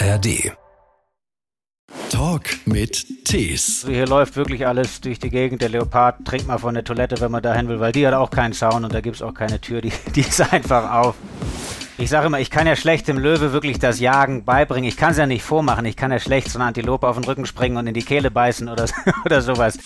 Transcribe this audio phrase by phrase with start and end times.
[0.00, 0.52] ARD.
[2.10, 3.82] Talk mit Tees.
[3.82, 5.60] Also hier läuft wirklich alles durch die Gegend.
[5.60, 8.30] Der Leopard trinkt mal von der Toilette, wenn man dahin will, weil die hat auch
[8.30, 9.80] keinen Zaun und da gibt es auch keine Tür.
[9.80, 11.16] Die, die ist einfach auf.
[11.98, 14.88] Ich sage immer, ich kann ja schlecht dem Löwe wirklich das Jagen beibringen.
[14.88, 15.84] Ich kann es ja nicht vormachen.
[15.84, 18.30] Ich kann ja schlecht so eine Antilope auf den Rücken springen und in die Kehle
[18.30, 18.86] beißen oder,
[19.24, 19.78] oder sowas.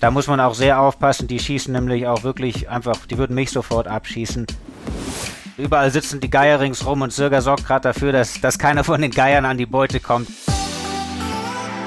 [0.00, 1.28] Da muss man auch sehr aufpassen.
[1.28, 4.46] Die schießen nämlich auch wirklich einfach, die würden mich sofort abschießen.
[5.58, 9.10] Überall sitzen die Geier ringsrum und Sirga sorgt gerade dafür, dass, dass keiner von den
[9.10, 10.28] Geiern an die Beute kommt.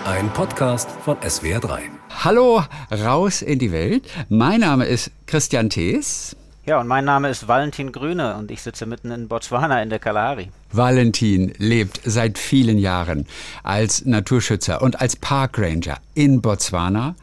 [0.05, 1.79] Ein Podcast von SWR3.
[2.23, 4.03] Hallo, raus in die Welt.
[4.29, 6.35] Mein Name ist Christian Thees.
[6.67, 9.99] Ja, und mein Name ist Valentin Grüne und ich sitze mitten in Botswana in der
[9.99, 10.51] Kalahari.
[10.71, 13.25] Valentin lebt seit vielen Jahren
[13.63, 17.15] als Naturschützer und als Parkranger in Botswana.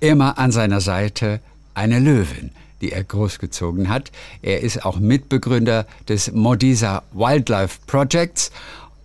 [0.00, 1.40] Immer an seiner Seite
[1.74, 2.50] eine Löwin,
[2.80, 4.10] die er großgezogen hat.
[4.42, 8.50] Er ist auch Mitbegründer des Modisa Wildlife Projects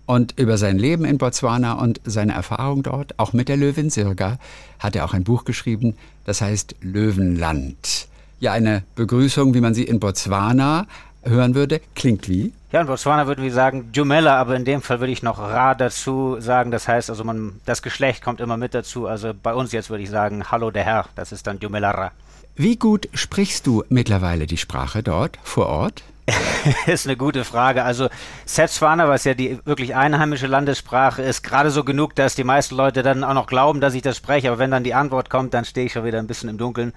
[0.06, 4.38] und über sein Leben in Botswana und seine Erfahrung dort, auch mit der Löwin Sirga,
[4.78, 8.08] hat er auch ein Buch geschrieben, das heißt Löwenland.
[8.40, 10.86] Ja, eine Begrüßung, wie man sie in Botswana
[11.22, 12.52] hören würde, klingt wie?
[12.72, 15.74] Ja, in Botswana würden wir sagen Jumela, aber in dem Fall würde ich noch Ra
[15.74, 16.70] dazu sagen.
[16.70, 19.06] Das heißt also, man, das Geschlecht kommt immer mit dazu.
[19.06, 21.06] Also bei uns jetzt würde ich sagen Hallo der Herr.
[21.14, 22.12] Das ist dann Jumela Ra.
[22.56, 26.04] Wie gut sprichst du mittlerweile die Sprache dort vor Ort?
[26.86, 27.82] ist eine gute Frage.
[27.82, 28.08] Also
[28.46, 33.02] Setswana, was ja die wirklich einheimische Landessprache ist, gerade so genug, dass die meisten Leute
[33.02, 34.48] dann auch noch glauben, dass ich das spreche.
[34.48, 36.92] Aber wenn dann die Antwort kommt, dann stehe ich schon wieder ein bisschen im Dunkeln.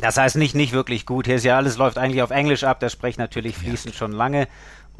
[0.00, 1.26] Das heißt nicht nicht wirklich gut.
[1.26, 2.78] Hier ist ja alles läuft eigentlich auf Englisch ab.
[2.78, 3.98] Das spreche ich natürlich fließend ja.
[3.98, 4.46] schon lange.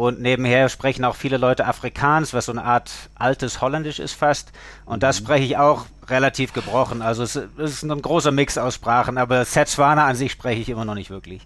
[0.00, 4.50] Und nebenher sprechen auch viele Leute Afrikaans, was so eine Art altes Holländisch ist fast.
[4.86, 5.24] Und das mhm.
[5.26, 7.02] spreche ich auch relativ gebrochen.
[7.02, 10.86] Also es, ist ein großer Mix aus Sprachen, aber Setswana an sich spreche ich immer
[10.86, 11.42] noch nicht wirklich.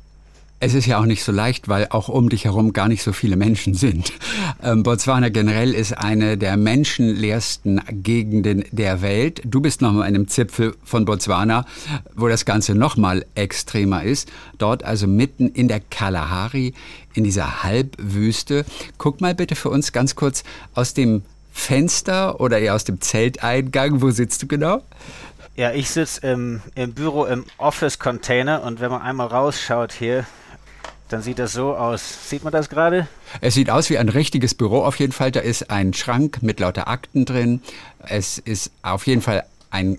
[0.61, 3.13] Es ist ja auch nicht so leicht, weil auch um dich herum gar nicht so
[3.13, 4.13] viele Menschen sind.
[4.63, 9.43] Ähm, Botswana generell ist eine der menschenleersten Gegenden der Welt.
[9.45, 11.67] Du bist noch mal an einem Zipfel von Botswana,
[12.15, 14.31] wo das Ganze noch mal extremer ist.
[14.57, 16.73] Dort also mitten in der Kalahari,
[17.15, 18.65] in dieser Halbwüste.
[18.99, 20.45] Guck mal bitte für uns ganz kurz
[20.75, 24.03] aus dem Fenster oder eher aus dem Zelteingang.
[24.03, 24.83] Wo sitzt du genau?
[25.57, 30.27] Ja, ich sitze im, im Büro im Office-Container und wenn man einmal rausschaut hier,
[31.09, 32.29] dann sieht das so aus.
[32.29, 33.07] Sieht man das gerade?
[33.41, 35.31] Es sieht aus wie ein richtiges Büro auf jeden Fall.
[35.31, 37.63] Da ist ein Schrank mit lauter Akten drin.
[38.01, 39.99] Es ist auf jeden Fall ein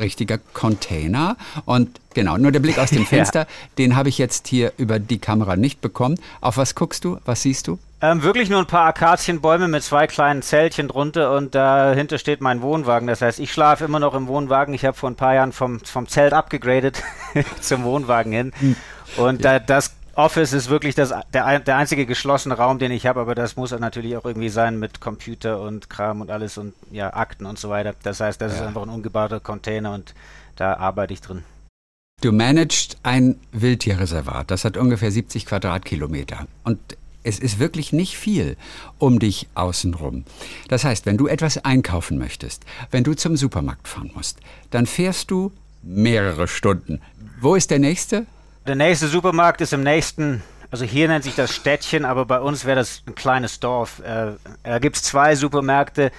[0.00, 1.36] richtiger Container.
[1.64, 3.46] Und genau, nur der Blick aus dem Fenster, ja.
[3.78, 6.18] den habe ich jetzt hier über die Kamera nicht bekommen.
[6.40, 7.18] Auf was guckst du?
[7.24, 7.78] Was siehst du?
[8.02, 12.62] Ähm, wirklich nur ein paar Akazienbäume mit zwei kleinen Zeltchen drunter und dahinter steht mein
[12.62, 13.06] Wohnwagen.
[13.06, 14.72] Das heißt, ich schlafe immer noch im Wohnwagen.
[14.72, 17.02] Ich habe vor ein paar Jahren vom, vom Zelt abgegradet
[17.60, 18.52] zum Wohnwagen hin.
[18.58, 18.76] Hm.
[19.18, 23.20] Und da, das Office ist wirklich das, der, der einzige geschlossene Raum, den ich habe,
[23.20, 27.12] aber das muss natürlich auch irgendwie sein mit Computer und Kram und alles und ja,
[27.14, 27.94] Akten und so weiter.
[28.02, 28.58] Das heißt, das ja.
[28.58, 30.14] ist einfach ein umgebauter Container und
[30.56, 31.42] da arbeite ich drin.
[32.20, 36.46] Du managst ein Wildtierreservat, das hat ungefähr 70 Quadratkilometer.
[36.64, 36.78] Und
[37.22, 38.56] es ist wirklich nicht viel
[38.98, 40.24] um dich außenrum.
[40.68, 44.38] Das heißt, wenn du etwas einkaufen möchtest, wenn du zum Supermarkt fahren musst,
[44.70, 45.52] dann fährst du
[45.82, 47.00] mehrere Stunden.
[47.40, 48.26] Wo ist der nächste?
[48.66, 52.66] Der nächste Supermarkt ist im nächsten, also hier nennt sich das Städtchen, aber bei uns
[52.66, 54.00] wäre das ein kleines Dorf.
[54.00, 54.32] Äh,
[54.62, 56.12] da gibt es zwei Supermärkte.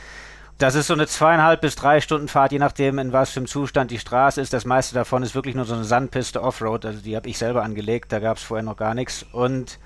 [0.58, 3.48] Das ist so eine zweieinhalb bis drei Stunden Fahrt, je nachdem, in was für einem
[3.48, 4.54] Zustand die Straße ist.
[4.54, 6.86] Das meiste davon ist wirklich nur so eine Sandpiste Offroad.
[6.86, 9.24] Also die habe ich selber angelegt, da gab es vorher noch gar nichts.
[9.32, 9.78] Und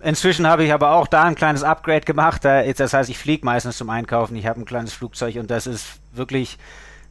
[0.00, 2.44] inzwischen habe ich aber auch da ein kleines Upgrade gemacht.
[2.44, 4.36] das heißt, ich fliege meistens zum Einkaufen.
[4.36, 6.58] Ich habe ein kleines Flugzeug und das ist wirklich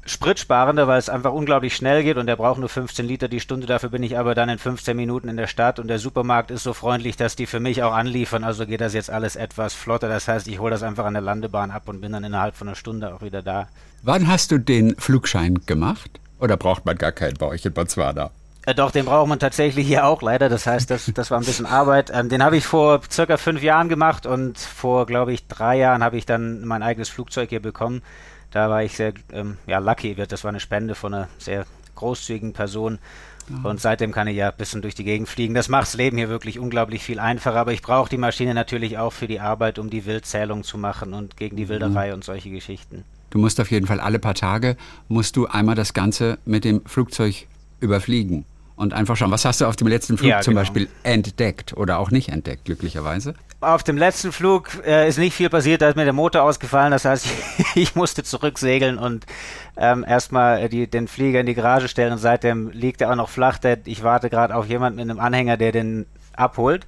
[0.06, 3.68] spritsparender, weil es einfach unglaublich schnell geht und der braucht nur 15 Liter die Stunde.
[3.68, 6.64] Dafür bin ich aber dann in 15 Minuten in der Stadt und der Supermarkt ist
[6.64, 8.44] so freundlich, dass die für mich auch anliefern.
[8.44, 10.10] Also geht das jetzt alles etwas flotter.
[10.10, 12.68] Das heißt, ich hole das einfach an der Landebahn ab und bin dann innerhalb von
[12.68, 13.68] einer Stunde auch wieder da.
[14.02, 16.20] Wann hast du den Flugschein gemacht?
[16.40, 18.32] Oder braucht man gar keinen bei euch in Botswana?
[18.66, 20.50] Äh, doch, den braucht man tatsächlich hier auch leider.
[20.50, 22.12] Das heißt, das, das war ein bisschen Arbeit.
[22.14, 26.04] Ähm, den habe ich vor circa fünf Jahren gemacht und vor, glaube ich, drei Jahren
[26.04, 28.02] habe ich dann mein eigenes Flugzeug hier bekommen.
[28.54, 30.16] Da war ich sehr ähm, ja, lucky.
[30.16, 31.66] Das war eine Spende von einer sehr
[31.96, 33.00] großzügigen Person.
[33.50, 33.66] Mhm.
[33.66, 35.56] Und seitdem kann ich ja ein bisschen durch die Gegend fliegen.
[35.56, 37.60] Das macht das Leben hier wirklich unglaublich viel einfacher.
[37.60, 41.14] Aber ich brauche die Maschine natürlich auch für die Arbeit, um die Wildzählung zu machen
[41.14, 42.14] und gegen die Wilderei mhm.
[42.14, 43.04] und solche Geschichten.
[43.32, 44.78] Du musst auf jeden Fall alle paar Tage,
[45.08, 47.48] musst du einmal das Ganze mit dem Flugzeug
[47.80, 50.62] überfliegen und einfach schauen, was hast du auf dem letzten Flug ja, zum genau.
[50.62, 53.36] Beispiel entdeckt oder auch nicht entdeckt, glücklicherweise?
[53.62, 56.92] Auf dem letzten Flug äh, ist nicht viel passiert, da ist mir der Motor ausgefallen,
[56.92, 57.28] das heißt,
[57.76, 59.26] ich musste zurücksegeln und
[59.78, 63.30] ähm, erstmal die, den Flieger in die Garage stellen und seitdem liegt er auch noch
[63.30, 63.58] flach.
[63.58, 66.86] Der, ich warte gerade auf jemanden mit einem Anhänger, der den abholt.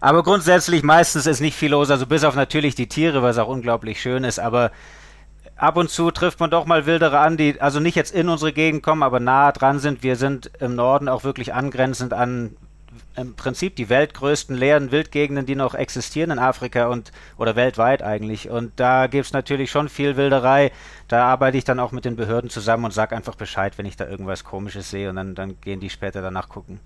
[0.00, 3.48] Aber grundsätzlich meistens ist nicht viel los, also bis auf natürlich die Tiere, was auch
[3.48, 4.70] unglaublich schön ist, aber
[5.58, 8.52] ab und zu trifft man doch mal Wildere an, die also nicht jetzt in unsere
[8.52, 10.02] Gegend kommen, aber nahe dran sind.
[10.02, 12.56] Wir sind im Norden auch wirklich angrenzend an
[13.16, 18.48] im Prinzip die weltgrößten leeren Wildgegenden, die noch existieren in Afrika und oder weltweit eigentlich.
[18.48, 20.70] Und da gibt es natürlich schon viel Wilderei.
[21.08, 23.96] Da arbeite ich dann auch mit den Behörden zusammen und sage einfach Bescheid, wenn ich
[23.96, 26.78] da irgendwas Komisches sehe und dann, dann gehen die später danach gucken.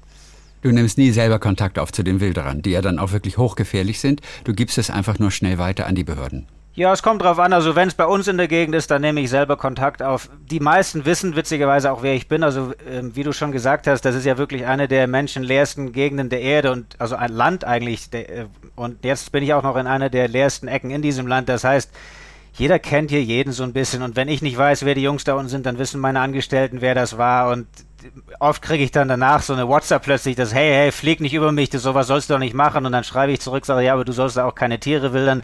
[0.63, 4.01] Du nimmst nie selber Kontakt auf zu den Wilderern, die ja dann auch wirklich hochgefährlich
[4.01, 4.21] sind.
[4.45, 6.47] Du gibst es einfach nur schnell weiter an die Behörden.
[6.75, 7.53] Ja, es kommt drauf an.
[7.53, 10.31] Also wenn es bei uns in der Gegend ist, dann nehme ich selber Kontakt auf.
[10.51, 12.43] Die meisten wissen witzigerweise auch, wer ich bin.
[12.43, 16.31] Also äh, wie du schon gesagt hast, das ist ja wirklich eine der menschenleersten Gegenden
[16.31, 18.09] der Erde und also ein Land eigentlich.
[18.09, 21.27] Der, äh, und jetzt bin ich auch noch in einer der leersten Ecken in diesem
[21.27, 21.51] Land.
[21.51, 21.91] Das heißt,
[22.55, 24.01] jeder kennt hier jeden so ein bisschen.
[24.01, 26.81] Und wenn ich nicht weiß, wer die Jungs da unten sind, dann wissen meine Angestellten,
[26.81, 27.51] wer das war.
[27.51, 27.67] Und
[28.39, 31.53] oft kriege ich dann danach so eine WhatsApp plötzlich, dass hey, hey, flieg nicht über
[31.53, 32.87] mich, das sowas sollst du doch nicht machen.
[32.87, 35.43] Und dann schreibe ich zurück, sage ja, aber du sollst da auch keine Tiere wildern.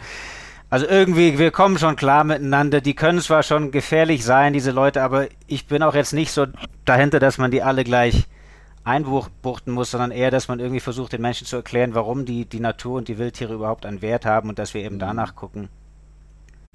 [0.69, 2.79] Also irgendwie, wir kommen schon klar miteinander.
[2.79, 6.45] Die können zwar schon gefährlich sein, diese Leute, aber ich bin auch jetzt nicht so
[6.85, 8.25] dahinter, dass man die alle gleich
[8.83, 12.59] einbuchten muss, sondern eher, dass man irgendwie versucht, den Menschen zu erklären, warum die, die
[12.59, 14.99] Natur und die Wildtiere überhaupt einen Wert haben und dass wir eben mhm.
[14.99, 15.69] danach gucken.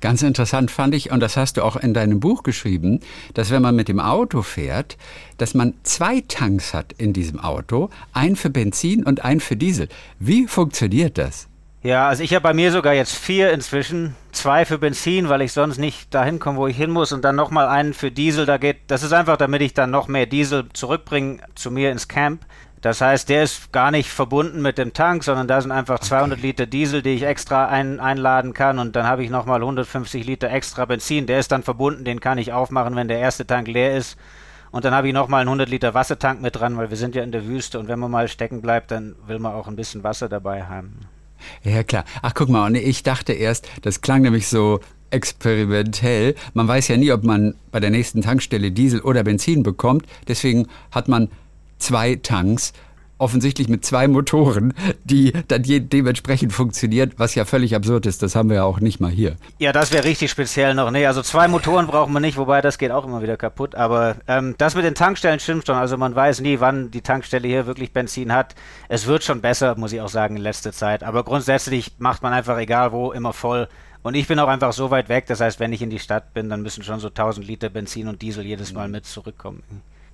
[0.00, 3.00] Ganz interessant fand ich, und das hast du auch in deinem Buch geschrieben,
[3.32, 4.98] dass wenn man mit dem Auto fährt,
[5.38, 9.88] dass man zwei Tanks hat in diesem Auto, ein für Benzin und ein für Diesel.
[10.18, 11.48] Wie funktioniert das?
[11.84, 14.16] Ja, also ich habe bei mir sogar jetzt vier inzwischen.
[14.32, 17.12] Zwei für Benzin, weil ich sonst nicht dahin komme, wo ich hin muss.
[17.12, 18.46] Und dann nochmal einen für Diesel.
[18.46, 22.08] Da geht, das ist einfach, damit ich dann noch mehr Diesel zurückbringe zu mir ins
[22.08, 22.46] Camp.
[22.80, 26.40] Das heißt, der ist gar nicht verbunden mit dem Tank, sondern da sind einfach 200
[26.40, 28.78] Liter Diesel, die ich extra ein, einladen kann.
[28.78, 31.26] Und dann habe ich nochmal 150 Liter extra Benzin.
[31.26, 34.16] Der ist dann verbunden, den kann ich aufmachen, wenn der erste Tank leer ist.
[34.70, 37.22] Und dann habe ich nochmal einen 100 Liter Wassertank mit dran, weil wir sind ja
[37.22, 37.78] in der Wüste.
[37.78, 41.00] Und wenn man mal stecken bleibt, dann will man auch ein bisschen Wasser dabei haben.
[41.62, 42.04] Ja, klar.
[42.22, 44.80] Ach, guck mal, und ich dachte erst, das klang nämlich so
[45.10, 46.34] experimentell.
[46.54, 50.06] Man weiß ja nie, ob man bei der nächsten Tankstelle Diesel oder Benzin bekommt.
[50.26, 51.28] Deswegen hat man
[51.78, 52.72] zwei Tanks
[53.18, 54.74] offensichtlich mit zwei Motoren,
[55.04, 58.22] die dann dementsprechend funktionieren, was ja völlig absurd ist.
[58.22, 59.36] Das haben wir ja auch nicht mal hier.
[59.58, 60.90] Ja, das wäre richtig speziell noch.
[60.90, 63.74] Nee, also zwei Motoren brauchen wir nicht, wobei das geht auch immer wieder kaputt.
[63.74, 65.76] Aber ähm, das mit den Tankstellen stimmt schon.
[65.76, 68.54] Also man weiß nie, wann die Tankstelle hier wirklich Benzin hat.
[68.88, 71.02] Es wird schon besser, muss ich auch sagen, in letzter Zeit.
[71.02, 73.68] Aber grundsätzlich macht man einfach egal wo immer voll.
[74.02, 75.26] Und ich bin auch einfach so weit weg.
[75.26, 78.08] Das heißt, wenn ich in die Stadt bin, dann müssen schon so 1000 Liter Benzin
[78.08, 79.62] und Diesel jedes Mal mit zurückkommen.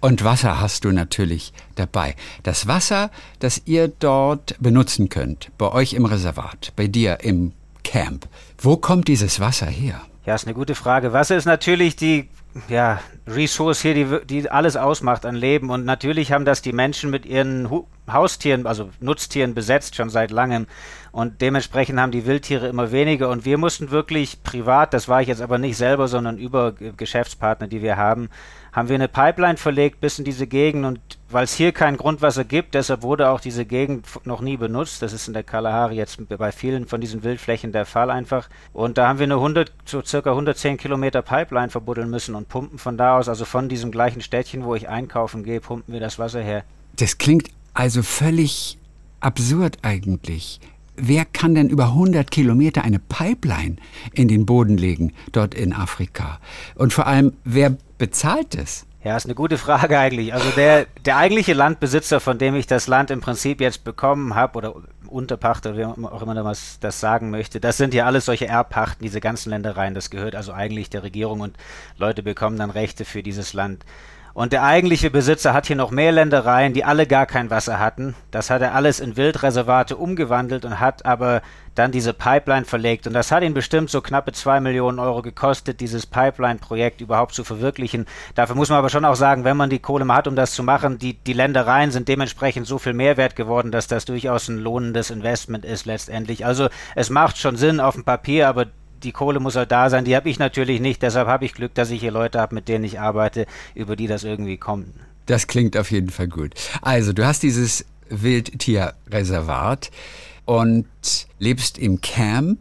[0.01, 2.17] Und Wasser hast du natürlich dabei.
[2.43, 7.53] Das Wasser, das ihr dort benutzen könnt, bei euch im Reservat, bei dir im
[7.85, 8.27] Camp,
[8.59, 10.01] wo kommt dieses Wasser her?
[10.25, 11.13] Ja, ist eine gute Frage.
[11.13, 12.29] Wasser ist natürlich die
[12.69, 15.71] ja, Resource hier, die, die alles ausmacht an Leben.
[15.71, 20.33] Und natürlich haben das die Menschen mit ihren Hu Haustieren, also Nutztieren besetzt, schon seit
[20.33, 20.67] langem.
[21.13, 23.29] Und dementsprechend haben die Wildtiere immer weniger.
[23.29, 27.69] Und wir mussten wirklich privat, das war ich jetzt aber nicht selber, sondern über Geschäftspartner,
[27.69, 28.29] die wir haben,
[28.73, 32.45] haben wir eine Pipeline verlegt bis in diese Gegend und weil es hier kein Grundwasser
[32.45, 35.03] gibt, deshalb wurde auch diese Gegend noch nie benutzt.
[35.03, 38.49] Das ist in der Kalahari jetzt bei vielen von diesen Wildflächen der Fall einfach.
[38.73, 42.79] Und da haben wir eine 100, so circa 110 Kilometer Pipeline verbuddeln müssen und pumpen
[42.79, 46.19] von da aus, also von diesem gleichen Städtchen, wo ich einkaufen gehe, pumpen wir das
[46.19, 46.65] Wasser her.
[46.97, 48.79] Das klingt also völlig
[49.21, 50.61] absurd eigentlich.
[51.03, 53.77] Wer kann denn über 100 Kilometer eine Pipeline
[54.13, 56.39] in den Boden legen, dort in Afrika?
[56.75, 58.87] Und vor allem, wer bezahlt es?
[59.03, 60.35] Ja, ist eine gute Frage eigentlich.
[60.35, 64.59] Also der, der eigentliche Landbesitzer, von dem ich das Land im Prinzip jetzt bekommen habe,
[64.59, 64.75] oder
[65.07, 69.21] Unterpachter, wie auch immer man das sagen möchte, das sind ja alles solche Erbpachten, diese
[69.21, 69.95] ganzen Ländereien.
[69.95, 71.57] Das gehört also eigentlich der Regierung und
[71.97, 73.87] Leute bekommen dann Rechte für dieses Land.
[74.33, 78.15] Und der eigentliche Besitzer hat hier noch mehr Ländereien, die alle gar kein Wasser hatten.
[78.31, 81.43] Das hat er alles in Wildreservate umgewandelt und hat aber
[81.75, 83.07] dann diese Pipeline verlegt.
[83.07, 87.45] Und das hat ihn bestimmt so knappe zwei Millionen Euro gekostet, dieses Pipeline-Projekt überhaupt zu
[87.45, 88.07] verwirklichen.
[88.35, 90.53] Dafür muss man aber schon auch sagen, wenn man die Kohle mal hat, um das
[90.53, 94.59] zu machen, die, die Ländereien sind dementsprechend so viel Mehrwert geworden, dass das durchaus ein
[94.59, 96.45] lohnendes Investment ist letztendlich.
[96.45, 98.67] Also es macht schon Sinn auf dem Papier, aber
[99.03, 100.05] die Kohle muss halt da sein.
[100.05, 101.03] Die habe ich natürlich nicht.
[101.03, 104.07] Deshalb habe ich Glück, dass ich hier Leute habe, mit denen ich arbeite, über die
[104.07, 104.89] das irgendwie kommt.
[105.27, 106.55] Das klingt auf jeden Fall gut.
[106.83, 109.91] Also, du hast dieses Wildtierreservat
[110.45, 110.87] und
[111.39, 112.59] lebst im Camp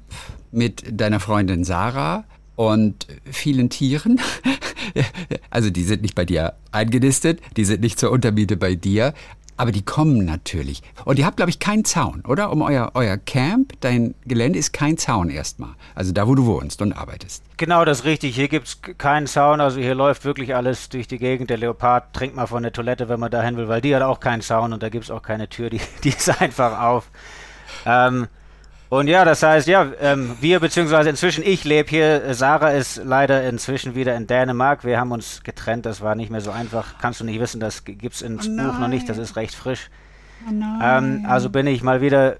[0.51, 4.19] mit deiner Freundin Sarah und vielen Tieren.
[5.51, 9.13] Also die sind nicht bei dir eingenistet, die sind nicht zur Untermiete bei dir,
[9.59, 10.81] aber die kommen natürlich.
[11.03, 12.49] Und ihr habt, glaube ich, keinen Zaun, oder?
[12.49, 15.71] Um euer, euer Camp, dein Gelände ist kein Zaun erstmal.
[15.95, 17.43] Also da, wo du wohnst und arbeitest.
[17.57, 18.35] Genau, das ist richtig.
[18.35, 19.59] Hier gibt es keinen Zaun.
[19.59, 21.49] Also hier läuft wirklich alles durch die Gegend.
[21.49, 24.21] Der Leopard trinkt mal von der Toilette, wenn man dahin will, weil die hat auch
[24.21, 25.69] keinen Zaun und da gibt es auch keine Tür.
[25.69, 27.09] Die, die ist einfach auf.
[27.85, 28.27] Ähm,
[28.89, 32.33] und ja, das heißt, ja, ähm, wir beziehungsweise inzwischen ich lebe hier.
[32.33, 34.83] Sarah ist leider inzwischen wieder in Dänemark.
[34.83, 35.85] Wir haben uns getrennt.
[35.85, 36.95] Das war nicht mehr so einfach.
[36.99, 39.07] Kannst du nicht wissen, das gibt es ins oh Buch noch nicht.
[39.07, 39.91] Das ist recht frisch.
[40.47, 42.37] Oh ähm, also bin ich mal wieder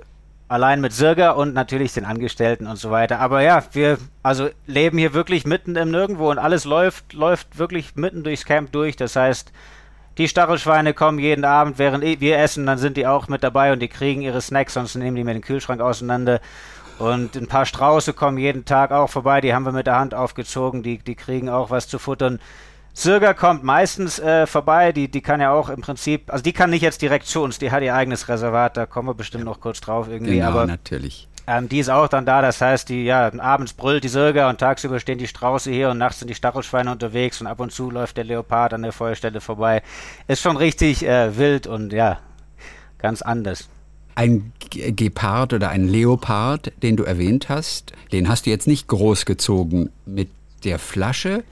[0.47, 3.19] allein mit Sirga und natürlich den Angestellten und so weiter.
[3.19, 7.95] Aber ja, wir also leben hier wirklich mitten im Nirgendwo und alles läuft läuft wirklich
[7.95, 8.95] mitten durchs Camp durch.
[8.95, 9.51] Das heißt,
[10.19, 13.79] die Stachelschweine kommen jeden Abend, während wir essen, dann sind die auch mit dabei und
[13.79, 16.41] die kriegen ihre Snacks, sonst nehmen die mir den Kühlschrank auseinander.
[16.99, 20.13] Und ein paar Strauße kommen jeden Tag auch vorbei, die haben wir mit der Hand
[20.13, 22.39] aufgezogen, die, die kriegen auch was zu futtern.
[22.93, 26.69] Sirga kommt meistens äh, vorbei, die, die kann ja auch im Prinzip, also die kann
[26.69, 29.61] nicht jetzt direkt zu uns, die hat ihr eigenes Reservat, da kommen wir bestimmt noch
[29.61, 30.35] kurz drauf irgendwie.
[30.35, 31.29] Genau, aber natürlich.
[31.51, 34.59] Ähm, die ist auch dann da, das heißt, die, ja, abends brüllt die Sirga und
[34.59, 37.89] tagsüber stehen die Strauße hier und nachts sind die Stachelschweine unterwegs und ab und zu
[37.89, 39.81] läuft der Leopard an der Feuerstelle vorbei.
[40.27, 42.19] Ist schon richtig äh, wild und ja,
[42.99, 43.67] ganz anders.
[44.13, 49.89] Ein Gepard oder ein Leopard, den du erwähnt hast, den hast du jetzt nicht großgezogen
[50.05, 50.29] mit
[50.65, 51.43] der Flasche,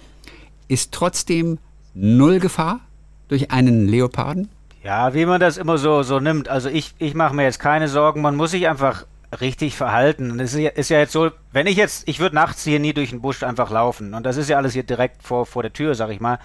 [0.68, 1.58] ist trotzdem
[1.96, 2.82] null Gefahr
[3.30, 4.50] durch einen Leoparden?
[4.84, 6.50] Ja, wie man das immer so, so nimmt.
[6.50, 8.22] Also ich, ich mache mir jetzt keine Sorgen.
[8.22, 9.08] Man muss sich einfach
[9.42, 10.32] richtig verhalten.
[10.32, 12.80] Und es ist ja, ist ja jetzt so, wenn ich jetzt, ich würde nachts hier
[12.80, 14.14] nie durch den Busch einfach laufen.
[14.14, 16.40] Und das ist ja alles hier direkt vor, vor der Tür, sag ich mal.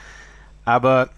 [0.64, 1.08] Aber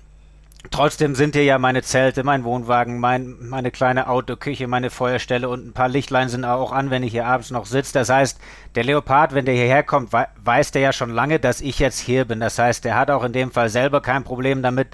[0.70, 5.66] trotzdem sind hier ja meine Zelte, mein Wohnwagen, mein, meine kleine Autoküche, meine Feuerstelle und
[5.66, 7.92] ein paar Lichtlein sind auch an, wenn ich hier abends noch sitze.
[7.94, 8.38] Das heißt,
[8.74, 12.24] der Leopard, wenn der hierher kommt, weiß der ja schon lange, dass ich jetzt hier
[12.24, 12.40] bin.
[12.40, 14.88] Das heißt, der hat auch in dem Fall selber kein Problem damit,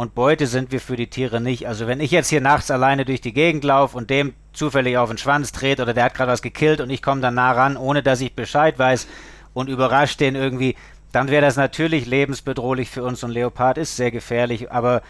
[0.00, 1.68] und Beute sind wir für die Tiere nicht.
[1.68, 5.10] Also wenn ich jetzt hier nachts alleine durch die Gegend laufe und dem zufällig auf
[5.10, 7.76] den Schwanz dreht oder der hat gerade was gekillt und ich komme dann nah ran,
[7.76, 9.06] ohne dass ich Bescheid weiß
[9.52, 10.74] und überrascht den irgendwie,
[11.12, 15.02] dann wäre das natürlich lebensbedrohlich für uns und Leopard ist sehr gefährlich, aber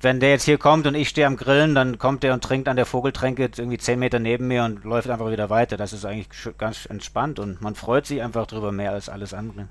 [0.00, 2.68] wenn der jetzt hier kommt und ich stehe am Grillen, dann kommt der und trinkt
[2.68, 5.76] an der Vogeltränke irgendwie zehn Meter neben mir und läuft einfach wieder weiter.
[5.76, 9.68] Das ist eigentlich ganz entspannt und man freut sich einfach drüber mehr als alles andere.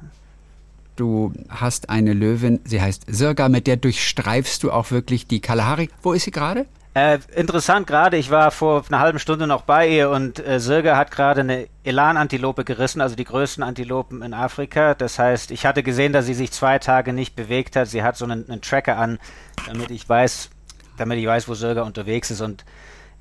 [0.98, 5.90] Du hast eine Löwin, sie heißt Sirga, mit der durchstreifst du auch wirklich die Kalahari.
[6.02, 6.66] Wo ist sie gerade?
[6.96, 10.98] Äh, interessant gerade, ich war vor einer halben Stunde noch bei ihr und äh, Sirga
[10.98, 14.96] hat gerade eine Elan-Antilope gerissen, also die größten Antilopen in Afrika.
[14.96, 17.88] Das heißt, ich hatte gesehen, dass sie sich zwei Tage nicht bewegt hat.
[17.88, 19.20] Sie hat so einen, einen Tracker an,
[19.68, 20.50] damit ich weiß,
[20.98, 22.66] damit ich weiß, wo Sirga unterwegs ist und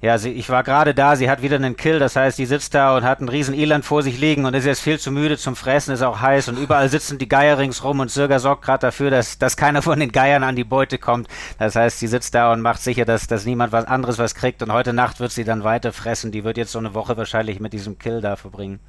[0.02, 2.74] ja, sie, ich war gerade da, sie hat wieder einen Kill, das heißt, die sitzt
[2.74, 5.38] da und hat einen riesen Eland vor sich liegen und ist jetzt viel zu müde
[5.38, 8.80] zum Fressen, ist auch heiß und überall sitzen die Geier ringsrum und Sirga sorgt gerade
[8.80, 11.28] dafür, dass, dass keiner von den Geiern an die Beute kommt.
[11.58, 14.62] Das heißt, sie sitzt da und macht sicher, dass, dass niemand was anderes was kriegt
[14.62, 16.30] und heute Nacht wird sie dann weiter fressen.
[16.30, 18.80] Die wird jetzt so eine Woche wahrscheinlich mit diesem Kill da verbringen.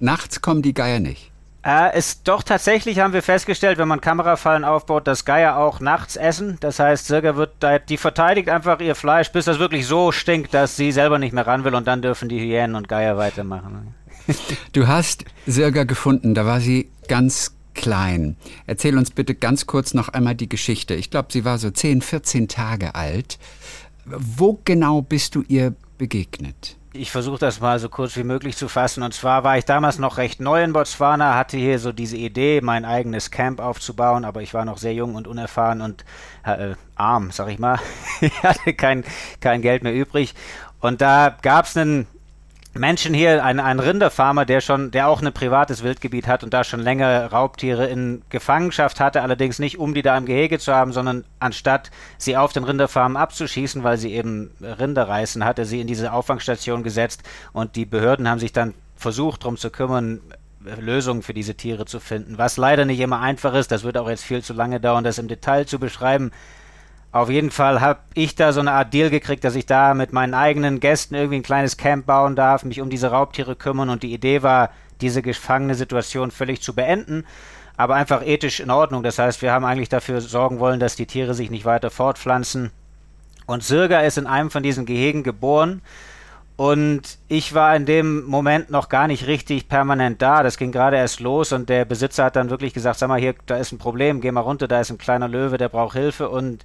[0.00, 1.33] Nachts kommen die Geier nicht.
[1.64, 6.16] Äh, ist doch tatsächlich haben wir festgestellt, wenn man Kamerafallen aufbaut, dass Geier auch nachts
[6.16, 6.58] essen.
[6.60, 10.52] Das heißt, Sirga wird da, die verteidigt einfach ihr Fleisch, bis das wirklich so stinkt,
[10.52, 13.94] dass sie selber nicht mehr ran will und dann dürfen die Hyänen und Geier weitermachen.
[14.72, 18.36] Du hast Sirga gefunden, da war sie ganz klein.
[18.66, 20.94] Erzähl uns bitte ganz kurz noch einmal die Geschichte.
[20.94, 23.38] Ich glaube, sie war so 10, 14 Tage alt.
[24.06, 26.76] Wo genau bist du ihr begegnet?
[26.96, 29.02] Ich versuche das mal so kurz wie möglich zu fassen.
[29.02, 32.60] Und zwar war ich damals noch recht neu in Botswana, hatte hier so diese Idee,
[32.60, 36.04] mein eigenes Camp aufzubauen, aber ich war noch sehr jung und unerfahren und
[36.44, 37.80] äh, arm, sag ich mal.
[38.20, 39.02] ich hatte kein,
[39.40, 40.36] kein Geld mehr übrig.
[40.78, 42.06] Und da gab es einen
[42.76, 46.64] Menschen hier, ein, ein Rinderfarmer, der schon, der auch ein privates Wildgebiet hat und da
[46.64, 50.92] schon länger Raubtiere in Gefangenschaft hatte, allerdings nicht um die da im Gehege zu haben,
[50.92, 55.86] sondern anstatt sie auf den Rinderfarmen abzuschießen, weil sie eben Rinder reißen, hatte sie in
[55.86, 60.20] diese Auffangstation gesetzt und die Behörden haben sich dann versucht, darum zu kümmern,
[60.80, 63.70] Lösungen für diese Tiere zu finden, was leider nicht immer einfach ist.
[63.70, 66.32] Das wird auch jetzt viel zu lange dauern, das im Detail zu beschreiben.
[67.14, 70.12] Auf jeden Fall habe ich da so eine Art Deal gekriegt, dass ich da mit
[70.12, 74.02] meinen eigenen Gästen irgendwie ein kleines Camp bauen darf, mich um diese Raubtiere kümmern und
[74.02, 77.24] die Idee war, diese gefangene Situation völlig zu beenden,
[77.76, 79.04] aber einfach ethisch in Ordnung.
[79.04, 82.72] Das heißt, wir haben eigentlich dafür sorgen wollen, dass die Tiere sich nicht weiter fortpflanzen.
[83.46, 85.82] Und Sirga ist in einem von diesen Gehegen geboren
[86.56, 90.42] und ich war in dem Moment noch gar nicht richtig permanent da.
[90.42, 93.36] Das ging gerade erst los und der Besitzer hat dann wirklich gesagt, sag mal, hier,
[93.46, 96.28] da ist ein Problem, geh mal runter, da ist ein kleiner Löwe, der braucht Hilfe
[96.28, 96.64] und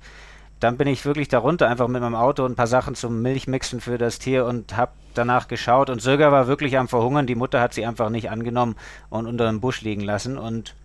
[0.60, 3.98] dann bin ich wirklich darunter, einfach mit meinem Auto ein paar Sachen zum Milchmixen für
[3.98, 5.90] das Tier und habe danach geschaut.
[5.90, 7.28] Und Sirga war wirklich am Verhungern.
[7.28, 8.76] Die Mutter hat sie einfach nicht angenommen
[9.10, 10.38] und unter dem Busch liegen lassen.
[10.38, 10.76] Und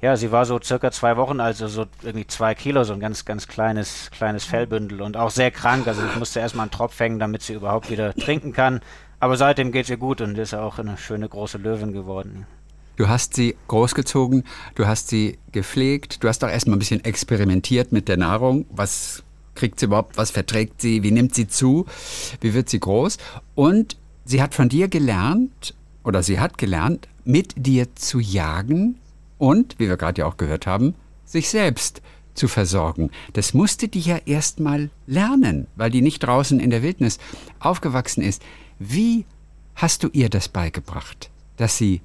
[0.00, 3.24] ja, sie war so circa zwei Wochen, also so irgendwie zwei Kilo, so ein ganz,
[3.24, 5.88] ganz kleines, kleines Fellbündel und auch sehr krank.
[5.88, 8.80] Also ich musste erstmal einen Tropf hängen, damit sie überhaupt wieder trinken kann.
[9.18, 12.46] Aber seitdem geht es ihr gut und ist auch eine schöne große Löwin geworden.
[12.96, 17.92] Du hast sie großgezogen, du hast sie gepflegt, du hast auch erstmal ein bisschen experimentiert
[17.92, 18.64] mit der Nahrung.
[18.70, 19.22] Was
[19.54, 21.86] kriegt sie überhaupt, was verträgt sie, wie nimmt sie zu,
[22.40, 23.18] wie wird sie groß?
[23.54, 25.74] Und sie hat von dir gelernt,
[26.04, 28.96] oder sie hat gelernt, mit dir zu jagen
[29.38, 32.00] und, wie wir gerade ja auch gehört haben, sich selbst
[32.34, 33.10] zu versorgen.
[33.32, 37.18] Das musste die ja erst mal lernen, weil die nicht draußen in der Wildnis
[37.58, 38.42] aufgewachsen ist.
[38.78, 39.24] Wie
[39.74, 42.00] hast du ihr das beigebracht, dass sie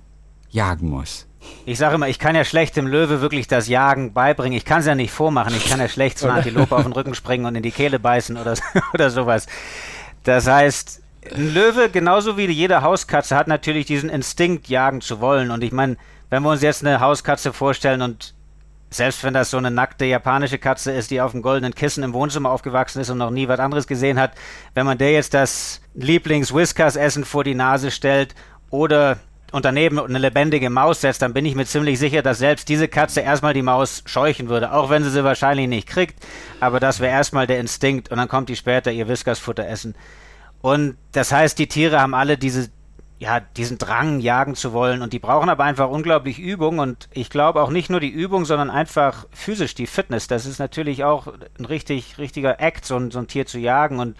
[0.51, 1.27] jagen muss?
[1.65, 4.58] Ich sage immer, ich kann ja schlecht dem Löwe wirklich das Jagen beibringen.
[4.58, 5.55] Ich kann es ja nicht vormachen.
[5.55, 8.00] Ich kann ja schlecht so eine Antilope auf den Rücken springen und in die Kehle
[8.00, 8.55] beißen oder,
[8.93, 9.48] oder sowas.
[10.24, 11.01] Das heißt,
[11.36, 15.51] ein Löwe, genauso wie jede Hauskatze, hat natürlich diesen Instinkt, jagen zu wollen.
[15.51, 15.98] Und ich meine,
[16.29, 18.34] wenn wir uns jetzt eine Hauskatze vorstellen und
[18.89, 22.13] selbst wenn das so eine nackte japanische Katze ist, die auf dem goldenen Kissen im
[22.13, 24.34] Wohnzimmer aufgewachsen ist und noch nie was anderes gesehen hat,
[24.74, 28.36] wenn man der jetzt das Lieblings-Whiskas-Essen vor die Nase stellt
[28.70, 29.17] oder
[29.51, 32.88] und daneben eine lebendige Maus setzt, dann bin ich mir ziemlich sicher, dass selbst diese
[32.88, 36.25] Katze erstmal die Maus scheuchen würde, auch wenn sie sie wahrscheinlich nicht kriegt.
[36.60, 39.96] Aber das wäre erstmal der Instinkt und dann kommt die später ihr Whiskas-Futter essen.
[40.62, 42.70] Und das heißt, die Tiere haben alle diese,
[43.20, 47.29] ja, diesen Drang, jagen zu wollen und die brauchen aber einfach unglaublich Übung und ich
[47.29, 50.27] glaube auch nicht nur die Übung, sondern einfach physisch die Fitness.
[50.27, 51.27] Das ist natürlich auch
[51.60, 54.15] ein richtig, richtiger Act, so ein, so ein Tier zu jagen und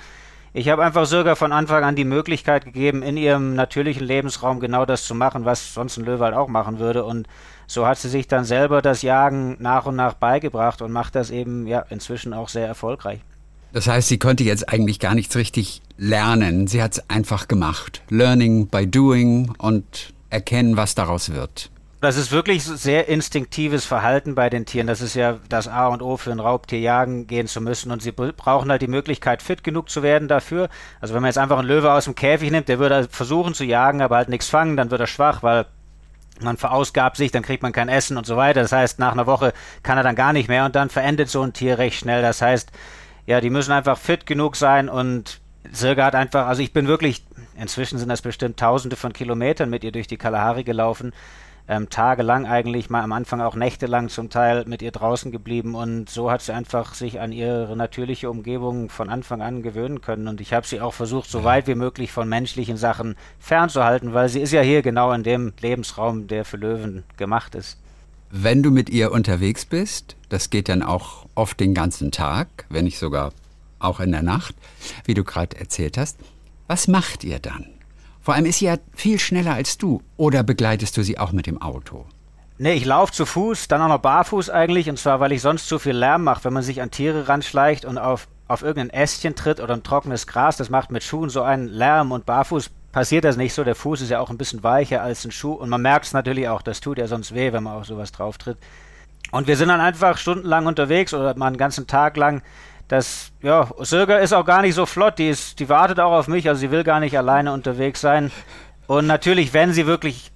[0.54, 4.86] ich habe einfach sogar von Anfang an die Möglichkeit gegeben, in ihrem natürlichen Lebensraum genau
[4.86, 7.06] das zu machen, was sonst ein Löwe halt auch machen würde.
[7.06, 7.28] Und
[7.68, 11.32] so hat sie sich dann selber das Jagen nach und nach beigebracht und macht das
[11.32, 13.22] eben ja inzwischen auch sehr erfolgreich.
[13.72, 16.68] Das heißt, sie konnte jetzt eigentlich gar nichts richtig lernen.
[16.68, 18.02] Sie hat es einfach gemacht.
[18.10, 21.70] Learning by doing und erkennen, was daraus wird.
[22.02, 24.88] Das ist wirklich sehr instinktives Verhalten bei den Tieren.
[24.88, 27.92] Das ist ja das A und O für ein Raubtier jagen gehen zu müssen.
[27.92, 30.70] Und sie brauchen halt die Möglichkeit, fit genug zu werden dafür.
[31.00, 33.64] Also wenn man jetzt einfach einen Löwe aus dem Käfig nimmt, der würde versuchen zu
[33.64, 35.68] jagen, aber halt nichts fangen, dann wird er schwach, weil
[36.40, 38.64] man verausgabt sich, dann kriegt man kein Essen und so weiter.
[38.64, 39.54] Das heißt, nach einer Woche
[39.84, 42.24] kann er dann gar nicht mehr und dann verendet so ein Tier recht schnell.
[42.24, 42.72] Das heißt,
[43.28, 45.40] ja, die müssen einfach fit genug sein und
[45.72, 47.24] Sirga hat einfach, also ich bin wirklich,
[47.56, 51.14] inzwischen sind das bestimmt tausende von Kilometern mit ihr durch die Kalahari gelaufen.
[51.72, 56.10] Ähm, tagelang eigentlich, mal am Anfang auch nächtelang zum Teil mit ihr draußen geblieben und
[56.10, 60.42] so hat sie einfach sich an ihre natürliche Umgebung von Anfang an gewöhnen können und
[60.42, 64.42] ich habe sie auch versucht, so weit wie möglich von menschlichen Sachen fernzuhalten, weil sie
[64.42, 67.78] ist ja hier genau in dem Lebensraum, der für Löwen gemacht ist.
[68.32, 72.84] Wenn du mit ihr unterwegs bist, das geht dann auch oft den ganzen Tag, wenn
[72.84, 73.32] nicht sogar
[73.80, 74.56] auch in der Nacht,
[75.06, 76.18] wie du gerade erzählt hast.
[76.68, 77.68] Was macht ihr dann?
[78.22, 80.02] Vor allem ist sie ja viel schneller als du.
[80.18, 82.06] Oder begleitest du sie auch mit dem Auto?
[82.60, 84.90] Nee, ich laufe zu Fuß, dann auch noch barfuß eigentlich.
[84.90, 87.86] Und zwar, weil ich sonst zu viel Lärm mache, wenn man sich an Tiere ranschleicht
[87.86, 90.58] und auf, auf irgendein Ästchen tritt oder ein trockenes Gras.
[90.58, 93.64] Das macht mit Schuhen so einen Lärm und barfuß passiert das nicht so.
[93.64, 96.14] Der Fuß ist ja auch ein bisschen weicher als ein Schuh und man merkt es
[96.14, 98.58] natürlich auch, das tut ja sonst weh, wenn man auf sowas drauf tritt.
[99.32, 102.42] Und wir sind dann einfach stundenlang unterwegs oder mal einen ganzen Tag lang.
[102.92, 106.28] Das, ja, Sirga ist auch gar nicht so flott, die, ist, die wartet auch auf
[106.28, 108.34] mich, also sie will gar nicht alleine unterwegs sein.
[108.86, 110.34] Und natürlich, wenn sie wirklich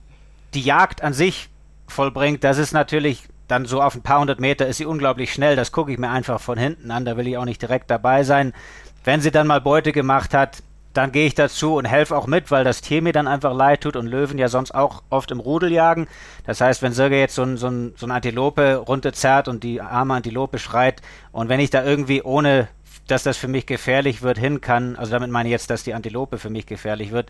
[0.54, 1.50] die Jagd an sich
[1.86, 5.58] vollbringt, das ist natürlich dann so auf ein paar hundert Meter ist sie unglaublich schnell.
[5.58, 8.24] Das gucke ich mir einfach von hinten an, da will ich auch nicht direkt dabei
[8.24, 8.54] sein.
[9.04, 10.64] Wenn sie dann mal Beute gemacht hat,
[10.98, 13.82] dann gehe ich dazu und helfe auch mit, weil das Tier mir dann einfach leid
[13.82, 16.08] tut und Löwen ja sonst auch oft im Rudel jagen.
[16.46, 19.82] Das heißt, wenn Sirge jetzt so ein, so ein, so ein Antilope runterzerrt und die
[19.82, 22.68] arme Antilope schreit und wenn ich da irgendwie ohne
[23.08, 25.94] dass das für mich gefährlich wird, hin kann, also damit meine ich jetzt, dass die
[25.94, 27.30] Antilope für mich gefährlich wird,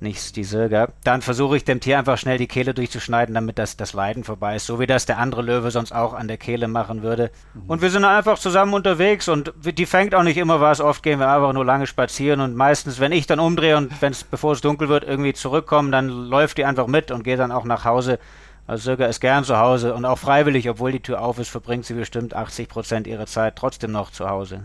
[0.00, 0.88] nicht die Sirga.
[1.04, 4.56] Dann versuche ich dem Tier einfach schnell die Kehle durchzuschneiden, damit das, das Leiden vorbei
[4.56, 7.30] ist, so wie das der andere Löwe sonst auch an der Kehle machen würde.
[7.54, 7.62] Mhm.
[7.68, 10.80] Und wir sind einfach zusammen unterwegs und die fängt auch nicht immer was.
[10.80, 14.12] Oft gehen wir einfach nur lange spazieren und meistens, wenn ich dann umdrehe und wenn
[14.12, 17.52] es, bevor es dunkel wird, irgendwie zurückkommen, dann läuft die einfach mit und geht dann
[17.52, 18.18] auch nach Hause.
[18.66, 21.84] Also Sirga ist gern zu Hause und auch freiwillig, obwohl die Tür auf ist, verbringt
[21.84, 24.60] sie bestimmt 80 Prozent ihrer Zeit trotzdem noch zu Hause.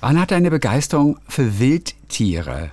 [0.00, 2.70] Wann hat deine Begeisterung für Wildtiere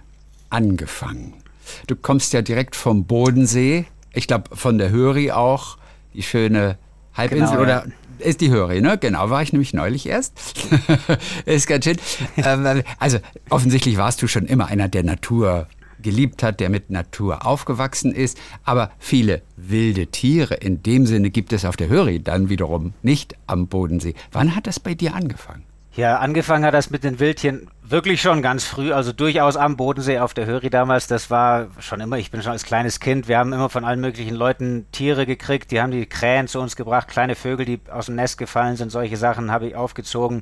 [0.49, 1.42] angefangen?
[1.87, 5.77] Du kommst ja direkt vom Bodensee, ich glaube von der Höri auch,
[6.13, 6.77] die schöne
[7.13, 8.25] Halbinsel genau, oder ja.
[8.25, 8.97] ist die Höri, ne?
[8.97, 10.33] Genau, war ich nämlich neulich erst.
[11.45, 11.97] ist ganz schön.
[12.37, 15.67] Ähm, also offensichtlich warst du schon immer einer, der Natur
[16.03, 18.37] geliebt hat, der mit Natur aufgewachsen ist.
[18.63, 23.35] Aber viele wilde Tiere in dem Sinne gibt es auf der Höri dann wiederum nicht
[23.47, 24.13] am Bodensee.
[24.31, 25.63] Wann hat das bei dir angefangen?
[25.95, 30.17] Ja, angefangen hat das mit den Wildtieren wirklich schon ganz früh, also durchaus am Bodensee
[30.17, 31.05] auf der Höri damals.
[31.05, 34.01] Das war schon immer, ich bin schon als kleines Kind, wir haben immer von allen
[34.01, 38.07] möglichen Leuten Tiere gekriegt, die haben die Krähen zu uns gebracht, kleine Vögel, die aus
[38.07, 40.41] dem Nest gefallen sind, solche Sachen habe ich aufgezogen.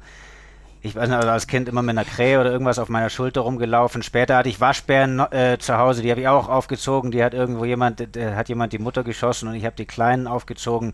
[0.82, 3.42] Ich weiß nicht, also als Kind immer mit einer Krähe oder irgendwas auf meiner Schulter
[3.42, 4.02] rumgelaufen.
[4.02, 7.12] Später hatte ich Waschbären äh, zu Hause, die habe ich auch aufgezogen.
[7.12, 10.94] Die hat irgendwo jemand, hat jemand die Mutter geschossen und ich habe die Kleinen aufgezogen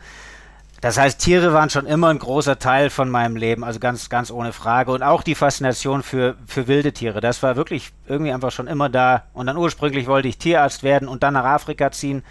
[0.79, 4.29] Das heißt, Tiere waren schon immer ein großer Teil von meinem Leben, also ganz, ganz
[4.29, 4.91] ohne Frage.
[4.91, 7.19] Und auch die Faszination für, für wilde Tiere.
[7.19, 9.23] Das war wirklich irgendwie einfach schon immer da.
[9.33, 12.23] Und dann ursprünglich wollte ich Tierarzt werden und dann nach Afrika ziehen,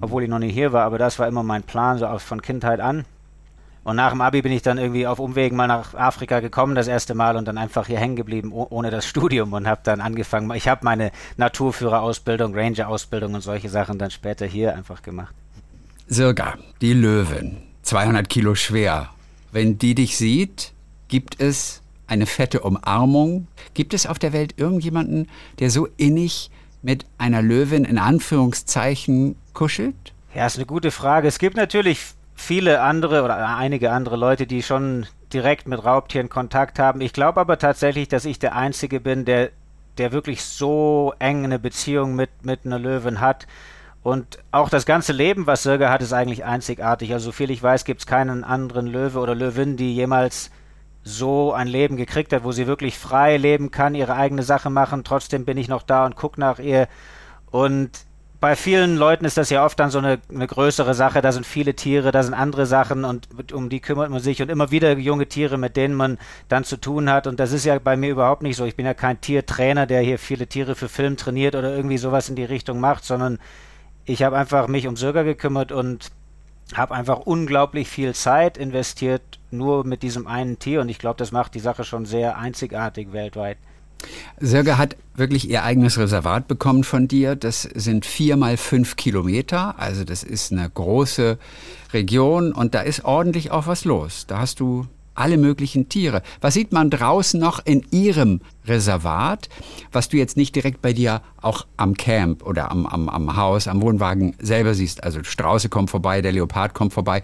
[0.00, 0.84] obwohl ich noch nie hier war.
[0.84, 3.06] Aber das war immer mein Plan, so von Kindheit an.
[3.82, 6.86] Und nach dem Abi bin ich dann irgendwie auf Umwegen mal nach Afrika gekommen, das
[6.86, 10.50] erste Mal, und dann einfach hier hängen geblieben, ohne das Studium und habe dann angefangen.
[10.54, 15.34] Ich habe meine Naturführerausbildung, Ranger-Ausbildung und solche Sachen dann später hier einfach gemacht.
[16.08, 19.10] Sirga, die Löwen, 200 Kilo schwer.
[19.50, 20.74] Wenn die dich sieht,
[21.08, 23.48] gibt es eine fette Umarmung.
[23.74, 29.96] Gibt es auf der Welt irgendjemanden, der so innig mit einer Löwin in Anführungszeichen kuschelt?
[30.36, 31.26] Ja, ist eine gute Frage.
[31.26, 32.00] Es gibt natürlich
[32.36, 37.00] viele andere oder einige andere Leute, die schon direkt mit Raubtieren Kontakt haben.
[37.00, 39.50] Ich glaube aber tatsächlich, dass ich der Einzige bin, der,
[39.98, 43.48] der wirklich so eng eine Beziehung mit, mit einer Löwin hat.
[44.02, 47.12] Und auch das ganze Leben, was Sirga hat, ist eigentlich einzigartig.
[47.12, 50.50] Also soviel ich weiß, gibt es keinen anderen Löwe oder Löwin, die jemals
[51.02, 55.04] so ein Leben gekriegt hat, wo sie wirklich frei leben kann, ihre eigene Sache machen.
[55.04, 56.88] Trotzdem bin ich noch da und gucke nach ihr.
[57.50, 57.90] Und
[58.40, 61.20] bei vielen Leuten ist das ja oft dann so eine, eine, größere Sache.
[61.20, 64.50] Da sind viele Tiere, da sind andere Sachen und um die kümmert man sich und
[64.50, 67.26] immer wieder junge Tiere, mit denen man dann zu tun hat.
[67.26, 68.64] Und das ist ja bei mir überhaupt nicht so.
[68.64, 72.30] Ich bin ja kein Tiertrainer, der hier viele Tiere für Film trainiert oder irgendwie sowas
[72.30, 73.38] in die Richtung macht, sondern
[74.04, 76.10] ich habe einfach mich um Sirga gekümmert und
[76.74, 81.32] habe einfach unglaublich viel Zeit investiert nur mit diesem einen Tier und ich glaube, das
[81.32, 83.58] macht die Sache schon sehr einzigartig weltweit.
[84.38, 87.36] Sirge hat wirklich ihr eigenes Reservat bekommen von dir.
[87.36, 91.38] Das sind vier mal fünf Kilometer, also das ist eine große
[91.92, 94.26] Region und da ist ordentlich auch was los.
[94.26, 96.22] Da hast du alle möglichen Tiere.
[96.40, 99.50] Was sieht man draußen noch in ihrem Reservat,
[99.92, 103.68] was du jetzt nicht direkt bei dir auch am Camp oder am, am, am Haus,
[103.68, 105.04] am Wohnwagen selber siehst?
[105.04, 107.22] Also Strauße kommen vorbei, der Leopard kommt vorbei.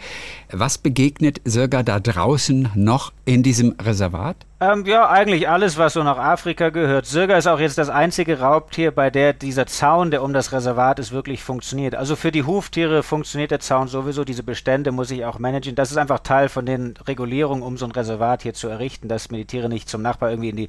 [0.53, 4.37] Was begegnet Sirga da draußen noch in diesem Reservat?
[4.59, 7.05] Ähm, ja, eigentlich alles, was so nach Afrika gehört.
[7.05, 10.99] Sirga ist auch jetzt das einzige Raubtier, bei der dieser Zaun, der um das Reservat
[10.99, 11.95] ist, wirklich funktioniert.
[11.95, 14.25] Also für die Huftiere funktioniert der Zaun sowieso.
[14.25, 15.75] Diese Bestände muss ich auch managen.
[15.75, 19.31] Das ist einfach Teil von den Regulierungen, um so ein Reservat hier zu errichten, dass
[19.31, 20.69] mir die Tiere nicht zum Nachbar irgendwie in die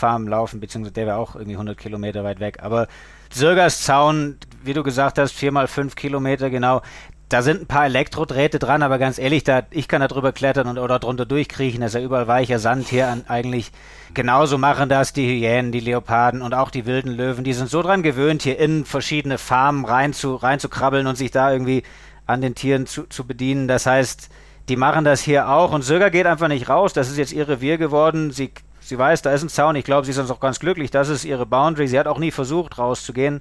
[0.00, 2.58] Rinderfarm laufen, beziehungsweise der wäre auch irgendwie 100 Kilometer weit weg.
[2.62, 2.88] Aber
[3.32, 6.82] Sirgas Zaun, wie du gesagt hast, vier mal fünf Kilometer genau,
[7.28, 10.66] da sind ein paar Elektrodrähte dran, aber ganz ehrlich, da, ich kann da drüber klettern
[10.66, 11.80] und, oder drunter durchkriechen.
[11.80, 13.70] Das ist ja überall weicher Sand hier an, eigentlich.
[14.14, 17.44] Genauso machen das die Hyänen, die Leoparden und auch die wilden Löwen.
[17.44, 21.14] Die sind so dran gewöhnt, hier in verschiedene Farmen rein zu, rein zu krabbeln und
[21.14, 21.84] sich da irgendwie
[22.26, 23.68] an den Tieren zu, zu bedienen.
[23.68, 24.28] Das heißt,
[24.68, 26.92] die machen das hier auch und Söger geht einfach nicht raus.
[26.92, 28.32] Das ist jetzt ihr Revier geworden.
[28.32, 28.50] Sie,
[28.90, 29.76] sie weiß, da ist ein Zaun.
[29.76, 30.90] Ich glaube, sie ist sonst auch ganz glücklich.
[30.90, 31.88] Das ist ihre Boundary.
[31.88, 33.40] Sie hat auch nie versucht, rauszugehen.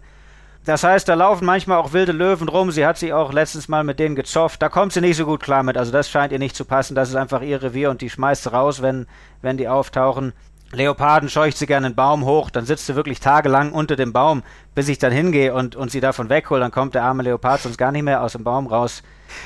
[0.66, 2.72] Das heißt, da laufen manchmal auch wilde Löwen rum.
[2.72, 4.62] Sie hat sich auch letztens mal mit denen gezofft.
[4.62, 5.78] Da kommt sie nicht so gut klar mit.
[5.78, 6.96] Also das scheint ihr nicht zu passen.
[6.96, 9.08] Das ist einfach ihr Revier und die schmeißt sie raus, wenn,
[9.42, 10.34] wenn die auftauchen.
[10.72, 14.44] Leoparden scheucht sie gerne einen Baum hoch, dann sitzt sie wirklich tagelang unter dem Baum,
[14.76, 16.62] bis ich dann hingehe und, und sie davon weghole.
[16.62, 19.02] Dann kommt der arme Leopard sonst gar nicht mehr aus dem Baum raus.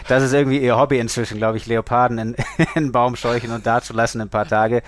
[0.10, 2.36] Das ist irgendwie ihr Hobby inzwischen, glaube ich, Leoparden in,
[2.76, 4.84] in Baum scheuchen und da zu lassen ein paar Tage.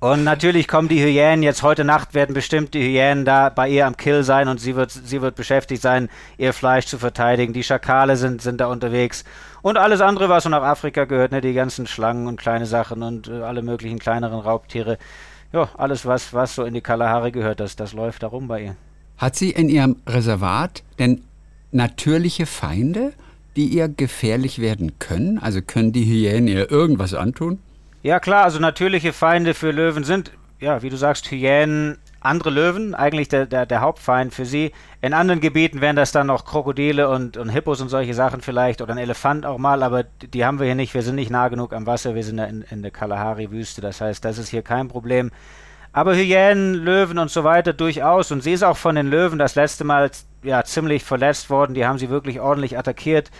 [0.00, 3.86] Und natürlich kommen die Hyänen jetzt heute Nacht werden bestimmt die Hyänen da bei ihr
[3.86, 6.08] am Kill sein und sie wird, sie wird beschäftigt sein,
[6.38, 7.52] ihr Fleisch zu verteidigen.
[7.52, 9.24] Die Schakale sind, sind da unterwegs.
[9.62, 13.02] Und alles andere, was so nach Afrika gehört, ne, die ganzen Schlangen und kleine Sachen
[13.02, 14.98] und äh, alle möglichen kleineren Raubtiere.
[15.52, 18.62] Ja, alles, was, was so in die Kalahari gehört, das, das läuft da rum bei
[18.62, 18.76] ihr.
[19.16, 21.22] Hat sie in ihrem Reservat denn
[21.72, 23.12] natürliche Feinde,
[23.56, 25.38] die ihr gefährlich werden können?
[25.38, 27.58] Also können die Hyänen ihr irgendwas antun?
[28.06, 32.94] Ja klar, also natürliche Feinde für Löwen sind, ja, wie du sagst, Hyänen, andere Löwen,
[32.94, 34.70] eigentlich der, der, der Hauptfeind für sie.
[35.02, 38.80] In anderen Gebieten wären das dann noch Krokodile und, und Hippos und solche Sachen vielleicht
[38.80, 40.94] oder ein Elefant auch mal, aber die haben wir hier nicht.
[40.94, 44.24] Wir sind nicht nah genug am Wasser, wir sind in, in der Kalahari-Wüste, das heißt,
[44.24, 45.32] das ist hier kein Problem.
[45.92, 48.30] Aber Hyänen, Löwen und so weiter durchaus.
[48.30, 50.12] Und sie ist auch von den Löwen das letzte Mal
[50.44, 51.74] ja, ziemlich verletzt worden.
[51.74, 53.32] Die haben sie wirklich ordentlich attackiert.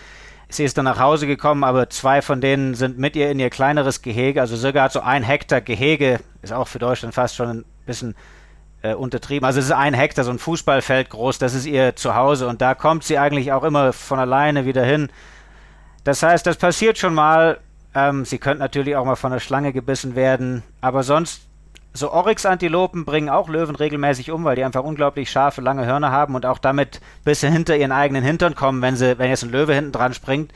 [0.49, 3.49] Sie ist dann nach Hause gekommen, aber zwei von denen sind mit ihr in ihr
[3.49, 4.39] kleineres Gehege.
[4.39, 8.15] Also sogar hat so ein Hektar Gehege, ist auch für Deutschland fast schon ein bisschen
[8.81, 9.45] äh, untertrieben.
[9.45, 12.75] Also es ist ein Hektar, so ein Fußballfeld groß, das ist ihr Zuhause und da
[12.75, 15.09] kommt sie eigentlich auch immer von alleine wieder hin.
[16.03, 17.59] Das heißt, das passiert schon mal.
[17.93, 21.46] Ähm, sie könnte natürlich auch mal von einer Schlange gebissen werden, aber sonst
[21.97, 26.35] so Oryx-Antilopen bringen auch Löwen regelmäßig um, weil die einfach unglaublich scharfe, lange Hörner haben
[26.35, 29.73] und auch damit bis hinter ihren eigenen Hintern kommen, wenn sie, wenn jetzt ein Löwe
[29.73, 30.53] hinten dran springt.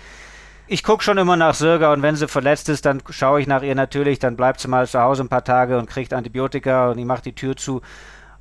[0.67, 3.61] Ich gucke schon immer nach Sirga und wenn sie verletzt ist, dann schaue ich nach
[3.61, 6.97] ihr natürlich, dann bleibt sie mal zu Hause ein paar Tage und kriegt Antibiotika und
[6.97, 7.81] ich mache die Tür zu.